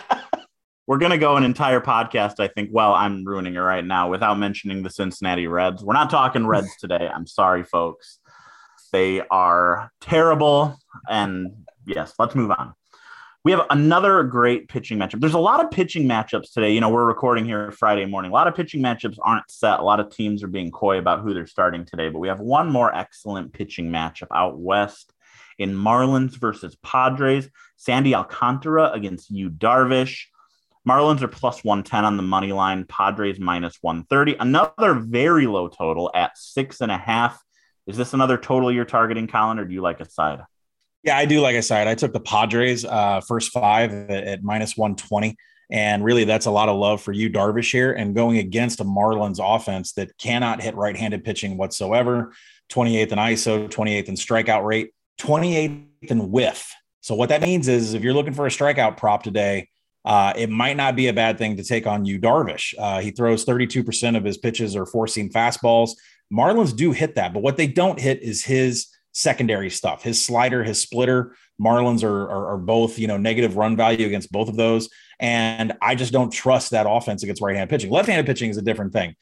we're 0.93 0.99
going 0.99 1.11
to 1.11 1.17
go 1.17 1.39
an 1.39 1.43
entire 1.43 1.81
podcast, 1.81 2.35
I 2.39 2.49
think. 2.49 2.69
Well, 2.71 2.93
I'm 2.93 3.25
ruining 3.25 3.55
it 3.55 3.61
right 3.61 3.83
now 3.83 4.11
without 4.11 4.39
mentioning 4.39 4.83
the 4.83 4.91
Cincinnati 4.91 5.47
Reds. 5.47 5.83
We're 5.83 5.95
not 5.95 6.11
talking 6.11 6.47
Reds 6.47 6.77
today. 6.77 7.09
I'm 7.09 7.27
sorry, 7.27 7.65
folks. 7.65 8.19
They 8.93 9.23
are 9.31 9.91
terrible. 10.03 10.79
And 11.09 11.67
yes, 11.87 12.13
let's 12.19 12.35
move 12.35 12.51
on. 12.51 12.75
We 13.43 13.53
have 13.53 13.63
another 13.71 14.23
great 14.25 14.69
pitching 14.69 14.99
matchup. 14.99 15.21
There's 15.21 15.33
a 15.33 15.39
lot 15.39 15.65
of 15.65 15.71
pitching 15.71 16.07
matchups 16.07 16.53
today. 16.53 16.75
You 16.75 16.83
know, 16.83 16.91
we're 16.91 17.07
recording 17.07 17.47
here 17.47 17.71
Friday 17.71 18.05
morning. 18.05 18.31
A 18.31 18.35
lot 18.35 18.47
of 18.47 18.55
pitching 18.55 18.83
matchups 18.83 19.17
aren't 19.23 19.51
set. 19.51 19.81
A 19.81 19.85
lot 19.85 19.99
of 19.99 20.15
teams 20.15 20.43
are 20.43 20.49
being 20.49 20.71
coy 20.71 20.99
about 20.99 21.23
who 21.23 21.33
they're 21.33 21.47
starting 21.47 21.87
today, 21.87 22.11
but 22.11 22.19
we 22.19 22.29
have 22.29 22.41
one 22.41 22.71
more 22.71 22.95
excellent 22.95 23.55
pitching 23.55 23.89
matchup 23.89 24.29
out 24.31 24.59
west 24.59 25.15
in 25.59 25.75
Marlins 25.75 26.37
versus 26.37 26.77
Padres. 26.83 27.49
Sandy 27.79 28.15
Alcantara 28.15 28.91
against 28.93 29.31
Yu 29.31 29.49
Darvish. 29.49 30.27
Marlins 30.89 31.23
are 31.23 31.29
plus 31.29 31.63
110 31.63 32.05
on 32.05 32.17
the 32.17 32.23
money 32.23 32.53
line, 32.53 32.85
Padres 32.85 33.39
minus 33.39 33.79
130. 33.81 34.37
Another 34.41 34.95
very 34.95 35.47
low 35.47 35.69
total 35.69 36.11
at 36.15 36.37
six 36.37 36.81
and 36.81 36.91
a 36.91 36.99
half. 36.99 37.41
Is 37.87 37.97
this 37.97 38.15
another 38.15 38.37
total 38.37 38.73
you're 38.73 38.85
targeting, 38.85 39.27
Collin, 39.27 39.59
or 39.59 39.65
do 39.65 39.73
you 39.73 39.81
like 39.81 40.01
a 40.01 40.09
side? 40.09 40.41
Yeah, 41.05 41.17
I 41.17 41.25
do 41.25 41.41
like 41.41 41.57
a 41.57 41.63
side. 41.63 41.89
I 41.89 41.95
took 41.95 42.13
the 42.13 42.21
Padres 42.21 42.85
uh, 42.85 43.21
first 43.21 43.53
five 43.53 43.93
at, 43.93 44.25
at 44.25 44.43
minus 44.43 44.77
120. 44.77 45.37
And 45.71 46.05
really, 46.05 46.25
that's 46.25 46.47
a 46.47 46.51
lot 46.51 46.69
of 46.69 46.77
love 46.77 47.01
for 47.01 47.13
Yu 47.13 47.31
Darvish, 47.31 47.73
here 47.73 47.93
and 47.93 48.15
going 48.15 48.39
against 48.39 48.81
a 48.81 48.85
Marlins 48.85 49.41
offense 49.43 49.93
that 49.95 50.17
cannot 50.19 50.61
hit 50.61 50.75
right 50.75 50.97
handed 50.97 51.25
pitching 51.25 51.57
whatsoever. 51.57 52.35
28th 52.71 53.13
in 53.13 53.19
ISO, 53.19 53.69
28th 53.69 54.09
in 54.09 54.15
strikeout 54.15 54.65
rate, 54.65 54.91
28th 55.21 55.87
in 56.03 56.31
whiff. 56.31 56.75
So, 57.01 57.15
what 57.15 57.31
that 57.31 57.43
means 57.43 57.69
is 57.69 57.95
if 57.95 58.03
you're 58.03 58.15
looking 58.15 58.35
for 58.35 58.47
a 58.47 58.51
strikeout 58.51 58.97
prop 58.97 59.23
today, 59.23 59.69
uh, 60.05 60.33
it 60.37 60.51
might 60.51 60.77
not 60.77 60.97
be 60.97 61.09
a 61.09 61.13
bad 61.13 61.39
thing 61.39 61.57
to 61.57 61.65
take 61.65 61.87
on 61.87 62.05
Yu 62.05 62.19
Darvish. 62.19 62.75
Uh, 62.79 63.01
he 63.01 63.11
throws 63.11 63.45
32% 63.45 64.17
of 64.17 64.25
his 64.25 64.37
pitches 64.39 64.75
are 64.75 64.87
four 64.87 65.07
seam 65.07 65.31
fastballs. 65.31 65.93
Marlins 66.33 66.75
do 66.75 66.93
hit 66.93 67.15
that, 67.17 67.33
but 67.33 67.43
what 67.43 67.57
they 67.57 67.67
don't 67.67 68.01
hit 68.01 68.23
is 68.23 68.45
his 68.45 68.89
secondary 69.13 69.71
stuff, 69.71 70.03
his 70.03 70.25
slider, 70.25 70.65
his 70.65 70.81
splitter. 70.81 71.37
Marlins 71.61 72.03
are, 72.03 72.23
are, 72.23 72.55
are 72.55 72.59
both, 72.59 72.99
you 72.99 73.07
know, 73.07 73.19
negative 73.19 73.57
run 73.57 73.77
value 73.77 74.07
against 74.07 74.33
both 74.33 74.49
of 74.49 74.57
those. 74.57 74.89
And 75.21 75.75
I 75.81 75.95
just 75.95 76.13
don't 76.13 76.31
trust 76.31 76.71
that 76.71 76.87
offense 76.89 77.23
against 77.23 77.43
right 77.43 77.55
hand 77.55 77.71
pitching. 77.71 77.91
Left 77.91 78.09
handed 78.09 78.27
pitching 78.27 78.51
is 78.51 78.57
a 78.57 78.63
different 78.63 78.93
thing. 78.93 79.15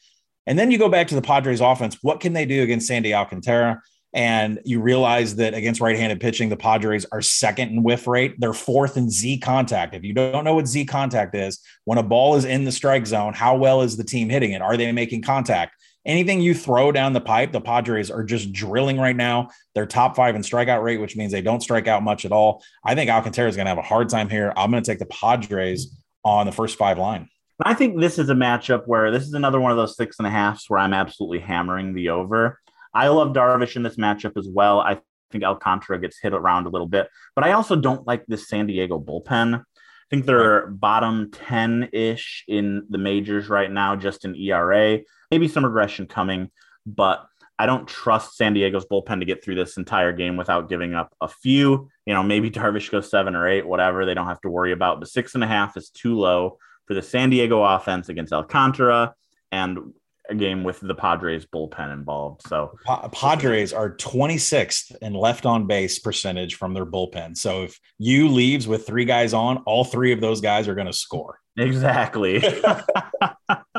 And 0.47 0.57
then 0.57 0.71
you 0.71 0.79
go 0.79 0.89
back 0.89 1.07
to 1.09 1.15
the 1.15 1.21
Padres 1.21 1.61
offense. 1.61 1.97
What 2.01 2.19
can 2.19 2.33
they 2.33 2.45
do 2.45 2.63
against 2.63 2.87
Sandy 2.87 3.13
Alcantara? 3.13 3.81
And 4.13 4.59
you 4.65 4.81
realize 4.81 5.35
that 5.37 5.53
against 5.53 5.79
right-handed 5.79 6.19
pitching, 6.19 6.49
the 6.49 6.57
Padres 6.57 7.05
are 7.11 7.21
second 7.21 7.69
in 7.69 7.83
whiff 7.83 8.07
rate. 8.07 8.35
They're 8.39 8.53
fourth 8.53 8.97
in 8.97 9.09
Z 9.09 9.39
contact. 9.39 9.95
If 9.95 10.03
you 10.03 10.13
don't 10.13 10.43
know 10.43 10.55
what 10.55 10.67
Z 10.67 10.85
contact 10.85 11.35
is, 11.35 11.59
when 11.85 11.97
a 11.97 12.03
ball 12.03 12.35
is 12.35 12.45
in 12.45 12.65
the 12.65 12.71
strike 12.71 13.07
zone, 13.07 13.33
how 13.33 13.55
well 13.55 13.81
is 13.81 13.95
the 13.95 14.03
team 14.03 14.29
hitting 14.29 14.51
it? 14.51 14.61
Are 14.61 14.75
they 14.75 14.91
making 14.91 15.21
contact? 15.21 15.75
Anything 16.03 16.41
you 16.41 16.55
throw 16.55 16.91
down 16.91 17.13
the 17.13 17.21
pipe, 17.21 17.51
the 17.51 17.61
Padres 17.61 18.09
are 18.09 18.23
just 18.23 18.51
drilling 18.51 18.99
right 18.99 19.15
now. 19.15 19.49
They're 19.75 19.85
top 19.85 20.15
five 20.15 20.35
in 20.35 20.41
strikeout 20.41 20.83
rate, 20.83 20.99
which 20.99 21.15
means 21.15 21.31
they 21.31 21.43
don't 21.43 21.61
strike 21.61 21.87
out 21.87 22.01
much 22.01 22.25
at 22.25 22.31
all. 22.31 22.63
I 22.83 22.95
think 22.95 23.11
Alcantara 23.11 23.47
is 23.47 23.55
going 23.55 23.65
to 23.65 23.69
have 23.69 23.77
a 23.77 23.83
hard 23.83 24.09
time 24.09 24.27
here. 24.27 24.51
I'm 24.57 24.71
going 24.71 24.81
to 24.83 24.91
take 24.91 24.99
the 24.99 25.05
Padres 25.05 25.95
on 26.25 26.47
the 26.47 26.51
first 26.51 26.77
five 26.77 26.97
line. 26.97 27.29
I 27.63 27.75
think 27.75 27.99
this 27.99 28.17
is 28.17 28.29
a 28.29 28.33
matchup 28.33 28.87
where 28.87 29.11
this 29.11 29.23
is 29.23 29.35
another 29.35 29.61
one 29.61 29.69
of 29.69 29.77
those 29.77 29.95
six 29.95 30.17
and 30.17 30.27
a 30.27 30.31
halfs 30.31 30.67
where 30.67 30.79
I'm 30.79 30.93
absolutely 30.93 31.39
hammering 31.39 31.93
the 31.93 32.09
over. 32.09 32.59
I 32.93 33.07
love 33.07 33.33
Darvish 33.33 33.75
in 33.75 33.83
this 33.83 33.95
matchup 33.95 34.37
as 34.37 34.47
well. 34.49 34.79
I 34.79 34.99
think 35.31 35.43
Alcantara 35.43 35.99
gets 35.99 36.19
hit 36.19 36.33
around 36.33 36.65
a 36.65 36.69
little 36.69 36.87
bit, 36.87 37.07
but 37.35 37.45
I 37.45 37.53
also 37.53 37.75
don't 37.75 38.05
like 38.05 38.25
this 38.27 38.47
San 38.47 38.67
Diego 38.67 38.99
bullpen. 38.99 39.59
I 39.59 39.63
think 40.09 40.25
they're 40.25 40.67
bottom 40.67 41.31
10 41.31 41.89
ish 41.93 42.43
in 42.47 42.85
the 42.89 42.97
majors 42.97 43.47
right 43.47 43.71
now, 43.71 43.95
just 43.95 44.25
in 44.25 44.35
ERA. 44.35 44.99
Maybe 45.29 45.47
some 45.47 45.63
regression 45.63 46.05
coming, 46.05 46.51
but 46.85 47.25
I 47.57 47.67
don't 47.67 47.87
trust 47.87 48.37
San 48.37 48.53
Diego's 48.53 48.87
bullpen 48.87 49.19
to 49.19 49.25
get 49.25 49.43
through 49.43 49.53
this 49.53 49.77
entire 49.77 50.11
game 50.11 50.35
without 50.35 50.67
giving 50.67 50.95
up 50.95 51.13
a 51.21 51.27
few. 51.27 51.89
You 52.07 52.13
know, 52.15 52.23
maybe 52.23 52.49
Darvish 52.49 52.89
goes 52.89 53.11
seven 53.11 53.35
or 53.35 53.47
eight, 53.47 53.67
whatever. 53.67 54.03
They 54.03 54.15
don't 54.15 54.25
have 54.25 54.41
to 54.41 54.49
worry 54.49 54.71
about. 54.71 54.99
But 54.99 55.09
six 55.09 55.35
and 55.35 55.43
a 55.43 55.47
half 55.47 55.77
is 55.77 55.91
too 55.91 56.17
low 56.17 56.57
for 56.87 56.95
the 56.95 57.03
San 57.03 57.29
Diego 57.29 57.61
offense 57.63 58.09
against 58.09 58.33
Alcantara. 58.33 59.13
and 59.51 59.93
a 60.29 60.35
game 60.35 60.63
with 60.63 60.79
the 60.79 60.95
Padres 60.95 61.45
bullpen 61.45 61.93
involved. 61.93 62.41
So 62.47 62.77
Pa- 62.85 63.07
Padres 63.09 63.73
are 63.73 63.95
26th 63.95 64.95
in 65.01 65.13
left 65.13 65.45
on 65.45 65.67
base 65.67 65.99
percentage 65.99 66.55
from 66.55 66.73
their 66.73 66.85
bullpen. 66.85 67.35
So 67.37 67.63
if 67.63 67.79
you 67.97 68.27
leaves 68.29 68.67
with 68.67 68.85
three 68.85 69.05
guys 69.05 69.33
on, 69.33 69.57
all 69.59 69.83
three 69.83 70.13
of 70.13 70.21
those 70.21 70.41
guys 70.41 70.67
are 70.67 70.75
going 70.75 70.87
to 70.87 70.93
score. 70.93 71.39
Exactly. 71.57 72.43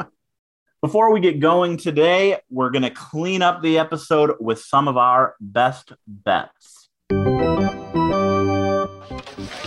Before 0.82 1.12
we 1.12 1.20
get 1.20 1.38
going 1.38 1.76
today, 1.76 2.38
we're 2.50 2.70
going 2.70 2.82
to 2.82 2.90
clean 2.90 3.40
up 3.40 3.62
the 3.62 3.78
episode 3.78 4.32
with 4.40 4.58
some 4.58 4.88
of 4.88 4.96
our 4.96 5.36
best 5.40 5.92
bets. 6.08 6.88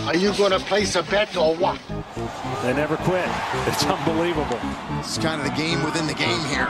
Are 0.06 0.14
you 0.14 0.34
going 0.34 0.52
to 0.52 0.58
place 0.60 0.94
a 0.94 1.02
bet 1.04 1.34
or 1.36 1.56
what? 1.56 1.80
They 2.16 2.72
never 2.72 2.96
quit. 2.96 3.28
It's 3.66 3.84
unbelievable. 3.84 4.58
It's 5.00 5.18
kind 5.18 5.38
of 5.38 5.46
the 5.46 5.52
game 5.54 5.84
within 5.84 6.06
the 6.06 6.14
game 6.14 6.40
here. 6.46 6.66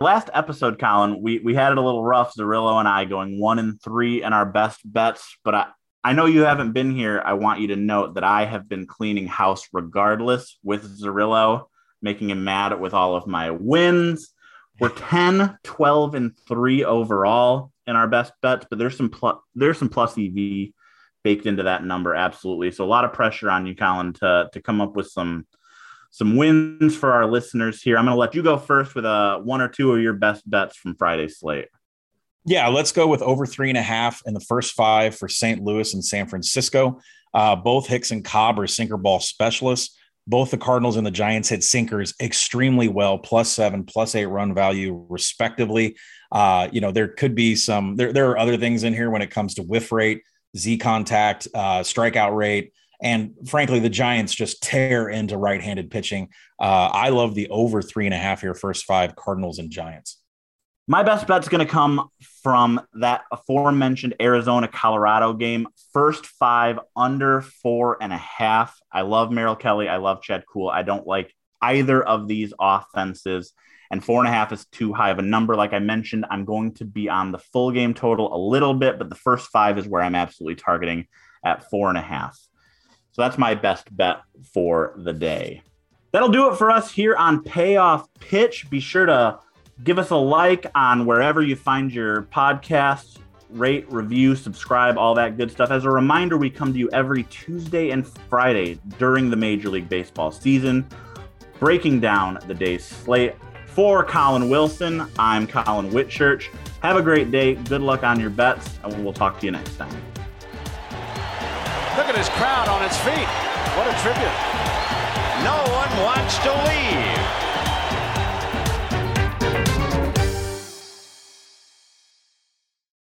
Last 0.00 0.28
episode, 0.34 0.80
Collin, 0.80 1.22
we, 1.22 1.38
we 1.38 1.54
had 1.54 1.70
it 1.70 1.78
a 1.78 1.80
little 1.80 2.02
rough, 2.02 2.34
Zerillo 2.34 2.80
and 2.80 2.88
I 2.88 3.04
going 3.04 3.38
one 3.38 3.60
and 3.60 3.80
three 3.80 4.24
in 4.24 4.32
our 4.32 4.44
best 4.44 4.80
bets, 4.84 5.36
but 5.44 5.54
I, 5.54 5.66
I 6.02 6.14
know 6.14 6.26
you 6.26 6.40
haven't 6.40 6.72
been 6.72 6.90
here. 6.90 7.22
I 7.24 7.34
want 7.34 7.60
you 7.60 7.68
to 7.68 7.76
note 7.76 8.14
that 8.14 8.24
I 8.24 8.44
have 8.44 8.68
been 8.68 8.86
cleaning 8.86 9.28
house 9.28 9.68
regardless 9.72 10.58
with 10.64 11.00
Zerillo, 11.00 11.66
making 12.02 12.30
him 12.30 12.42
mad 12.42 12.80
with 12.80 12.92
all 12.92 13.14
of 13.14 13.28
my 13.28 13.52
wins. 13.52 14.34
We're 14.80 14.88
10, 14.88 15.58
12, 15.62 16.14
and 16.16 16.32
3 16.48 16.84
overall 16.84 17.70
in 17.86 17.94
our 17.94 18.08
best 18.08 18.32
bets, 18.42 18.66
but 18.68 18.80
there's 18.80 18.96
some 18.96 19.10
plus 19.10 19.36
there's 19.54 19.78
some 19.78 19.88
plus 19.88 20.18
EV 20.18 20.72
baked 21.28 21.44
into 21.44 21.64
that 21.64 21.84
number, 21.84 22.14
absolutely. 22.14 22.70
So 22.70 22.86
a 22.86 22.86
lot 22.86 23.04
of 23.04 23.12
pressure 23.12 23.50
on 23.50 23.66
you, 23.66 23.76
Collin, 23.76 24.14
to 24.14 24.48
to 24.50 24.62
come 24.62 24.80
up 24.80 24.96
with 24.96 25.08
some 25.08 25.46
some 26.10 26.36
wins 26.36 26.96
for 26.96 27.12
our 27.12 27.26
listeners 27.26 27.82
here. 27.82 27.98
I'm 27.98 28.06
going 28.06 28.14
to 28.14 28.18
let 28.18 28.34
you 28.34 28.42
go 28.42 28.56
first 28.56 28.94
with 28.94 29.04
a 29.04 29.42
one 29.44 29.60
or 29.60 29.68
two 29.68 29.92
of 29.92 30.00
your 30.00 30.14
best 30.14 30.48
bets 30.48 30.74
from 30.74 30.96
Friday's 30.96 31.38
slate. 31.38 31.68
Yeah, 32.46 32.68
let's 32.68 32.92
go 32.92 33.06
with 33.06 33.20
over 33.20 33.44
three 33.44 33.68
and 33.68 33.76
a 33.76 33.82
half 33.82 34.22
in 34.24 34.32
the 34.32 34.40
first 34.40 34.72
five 34.72 35.14
for 35.14 35.28
St. 35.28 35.62
Louis 35.62 35.92
and 35.92 36.02
San 36.02 36.26
Francisco. 36.26 36.98
Uh, 37.34 37.54
both 37.54 37.86
Hicks 37.86 38.10
and 38.10 38.24
Cobb 38.24 38.58
are 38.58 38.66
sinker 38.66 38.96
ball 38.96 39.20
specialists. 39.20 39.98
Both 40.26 40.50
the 40.50 40.56
Cardinals 40.56 40.96
and 40.96 41.06
the 41.06 41.10
Giants 41.10 41.50
hit 41.50 41.62
sinkers 41.62 42.14
extremely 42.22 42.88
well, 42.88 43.18
plus 43.18 43.52
seven, 43.52 43.84
plus 43.84 44.14
eight 44.14 44.26
run 44.26 44.54
value, 44.54 45.06
respectively. 45.10 45.96
Uh, 46.32 46.68
you 46.72 46.80
know, 46.80 46.90
there 46.90 47.08
could 47.08 47.34
be 47.34 47.54
some, 47.54 47.96
there, 47.96 48.14
there 48.14 48.30
are 48.30 48.38
other 48.38 48.56
things 48.56 48.82
in 48.82 48.94
here 48.94 49.10
when 49.10 49.22
it 49.22 49.30
comes 49.30 49.54
to 49.54 49.62
whiff 49.62 49.92
rate, 49.92 50.22
Z 50.56 50.78
contact, 50.78 51.48
uh, 51.54 51.80
strikeout 51.80 52.36
rate. 52.36 52.72
And 53.00 53.34
frankly, 53.46 53.78
the 53.78 53.88
Giants 53.88 54.34
just 54.34 54.62
tear 54.62 55.08
into 55.08 55.36
right 55.36 55.62
handed 55.62 55.90
pitching. 55.90 56.30
Uh, 56.58 56.90
I 56.92 57.10
love 57.10 57.34
the 57.34 57.48
over 57.48 57.80
three 57.80 58.06
and 58.06 58.14
a 58.14 58.18
half 58.18 58.40
here, 58.40 58.54
first 58.54 58.84
five 58.84 59.14
Cardinals 59.14 59.58
and 59.58 59.70
Giants. 59.70 60.18
My 60.90 61.02
best 61.02 61.26
bet's 61.26 61.50
going 61.50 61.64
to 61.64 61.70
come 61.70 62.08
from 62.42 62.80
that 62.94 63.24
aforementioned 63.30 64.14
Arizona 64.22 64.66
Colorado 64.66 65.34
game. 65.34 65.68
First 65.92 66.24
five 66.24 66.78
under 66.96 67.42
four 67.42 67.98
and 68.00 68.10
a 68.10 68.16
half. 68.16 68.74
I 68.90 69.02
love 69.02 69.30
Merrill 69.30 69.54
Kelly. 69.54 69.86
I 69.86 69.98
love 69.98 70.22
Chad 70.22 70.44
Kuhl. 70.50 70.70
I 70.70 70.82
don't 70.82 71.06
like 71.06 71.32
either 71.60 72.02
of 72.02 72.26
these 72.26 72.54
offenses. 72.58 73.52
And 73.90 74.04
four 74.04 74.20
and 74.20 74.28
a 74.28 74.32
half 74.32 74.52
is 74.52 74.66
too 74.66 74.92
high 74.92 75.10
of 75.10 75.18
a 75.18 75.22
number. 75.22 75.56
Like 75.56 75.72
I 75.72 75.78
mentioned, 75.78 76.26
I'm 76.30 76.44
going 76.44 76.74
to 76.74 76.84
be 76.84 77.08
on 77.08 77.32
the 77.32 77.38
full 77.38 77.70
game 77.70 77.94
total 77.94 78.34
a 78.34 78.38
little 78.38 78.74
bit, 78.74 78.98
but 78.98 79.08
the 79.08 79.16
first 79.16 79.50
five 79.50 79.78
is 79.78 79.88
where 79.88 80.02
I'm 80.02 80.14
absolutely 80.14 80.56
targeting 80.56 81.06
at 81.44 81.68
four 81.70 81.88
and 81.88 81.96
a 81.98 82.02
half. 82.02 82.38
So 83.12 83.22
that's 83.22 83.38
my 83.38 83.54
best 83.54 83.94
bet 83.96 84.20
for 84.52 84.94
the 84.96 85.12
day. 85.12 85.62
That'll 86.12 86.28
do 86.28 86.50
it 86.50 86.56
for 86.56 86.70
us 86.70 86.90
here 86.90 87.16
on 87.16 87.42
Payoff 87.42 88.06
Pitch. 88.20 88.68
Be 88.70 88.80
sure 88.80 89.06
to 89.06 89.38
give 89.84 89.98
us 89.98 90.10
a 90.10 90.16
like 90.16 90.66
on 90.74 91.06
wherever 91.06 91.42
you 91.42 91.56
find 91.56 91.92
your 91.92 92.22
podcasts, 92.22 93.18
rate, 93.50 93.90
review, 93.90 94.34
subscribe, 94.34 94.98
all 94.98 95.14
that 95.14 95.36
good 95.36 95.50
stuff. 95.50 95.70
As 95.70 95.84
a 95.84 95.90
reminder, 95.90 96.36
we 96.36 96.50
come 96.50 96.72
to 96.72 96.78
you 96.78 96.88
every 96.92 97.24
Tuesday 97.24 97.90
and 97.90 98.06
Friday 98.06 98.78
during 98.98 99.30
the 99.30 99.36
Major 99.36 99.68
League 99.68 99.88
Baseball 99.88 100.30
season, 100.30 100.86
breaking 101.58 102.00
down 102.00 102.38
the 102.46 102.54
day's 102.54 102.84
slate. 102.84 103.34
For 103.78 104.02
Collin 104.02 104.50
Wilson, 104.50 105.06
I'm 105.20 105.46
Collin 105.46 105.90
Whitchurch. 105.90 106.48
Have 106.82 106.96
a 106.96 107.00
great 107.00 107.30
day. 107.30 107.54
Good 107.54 107.80
luck 107.80 108.02
on 108.02 108.18
your 108.18 108.28
bets, 108.28 108.76
and 108.82 109.04
we'll 109.04 109.12
talk 109.12 109.38
to 109.38 109.46
you 109.46 109.52
next 109.52 109.76
time. 109.76 109.94
Look 111.96 112.08
at 112.08 112.16
his 112.16 112.28
crowd 112.30 112.66
on 112.66 112.82
its 112.82 112.96
feet. 112.96 113.28
What 113.78 113.86
a 113.86 113.94
tribute. 114.02 114.34
No 115.44 115.62
one 115.70 116.02
wants 116.02 116.38
to 116.38 116.50
leave. 116.66 117.17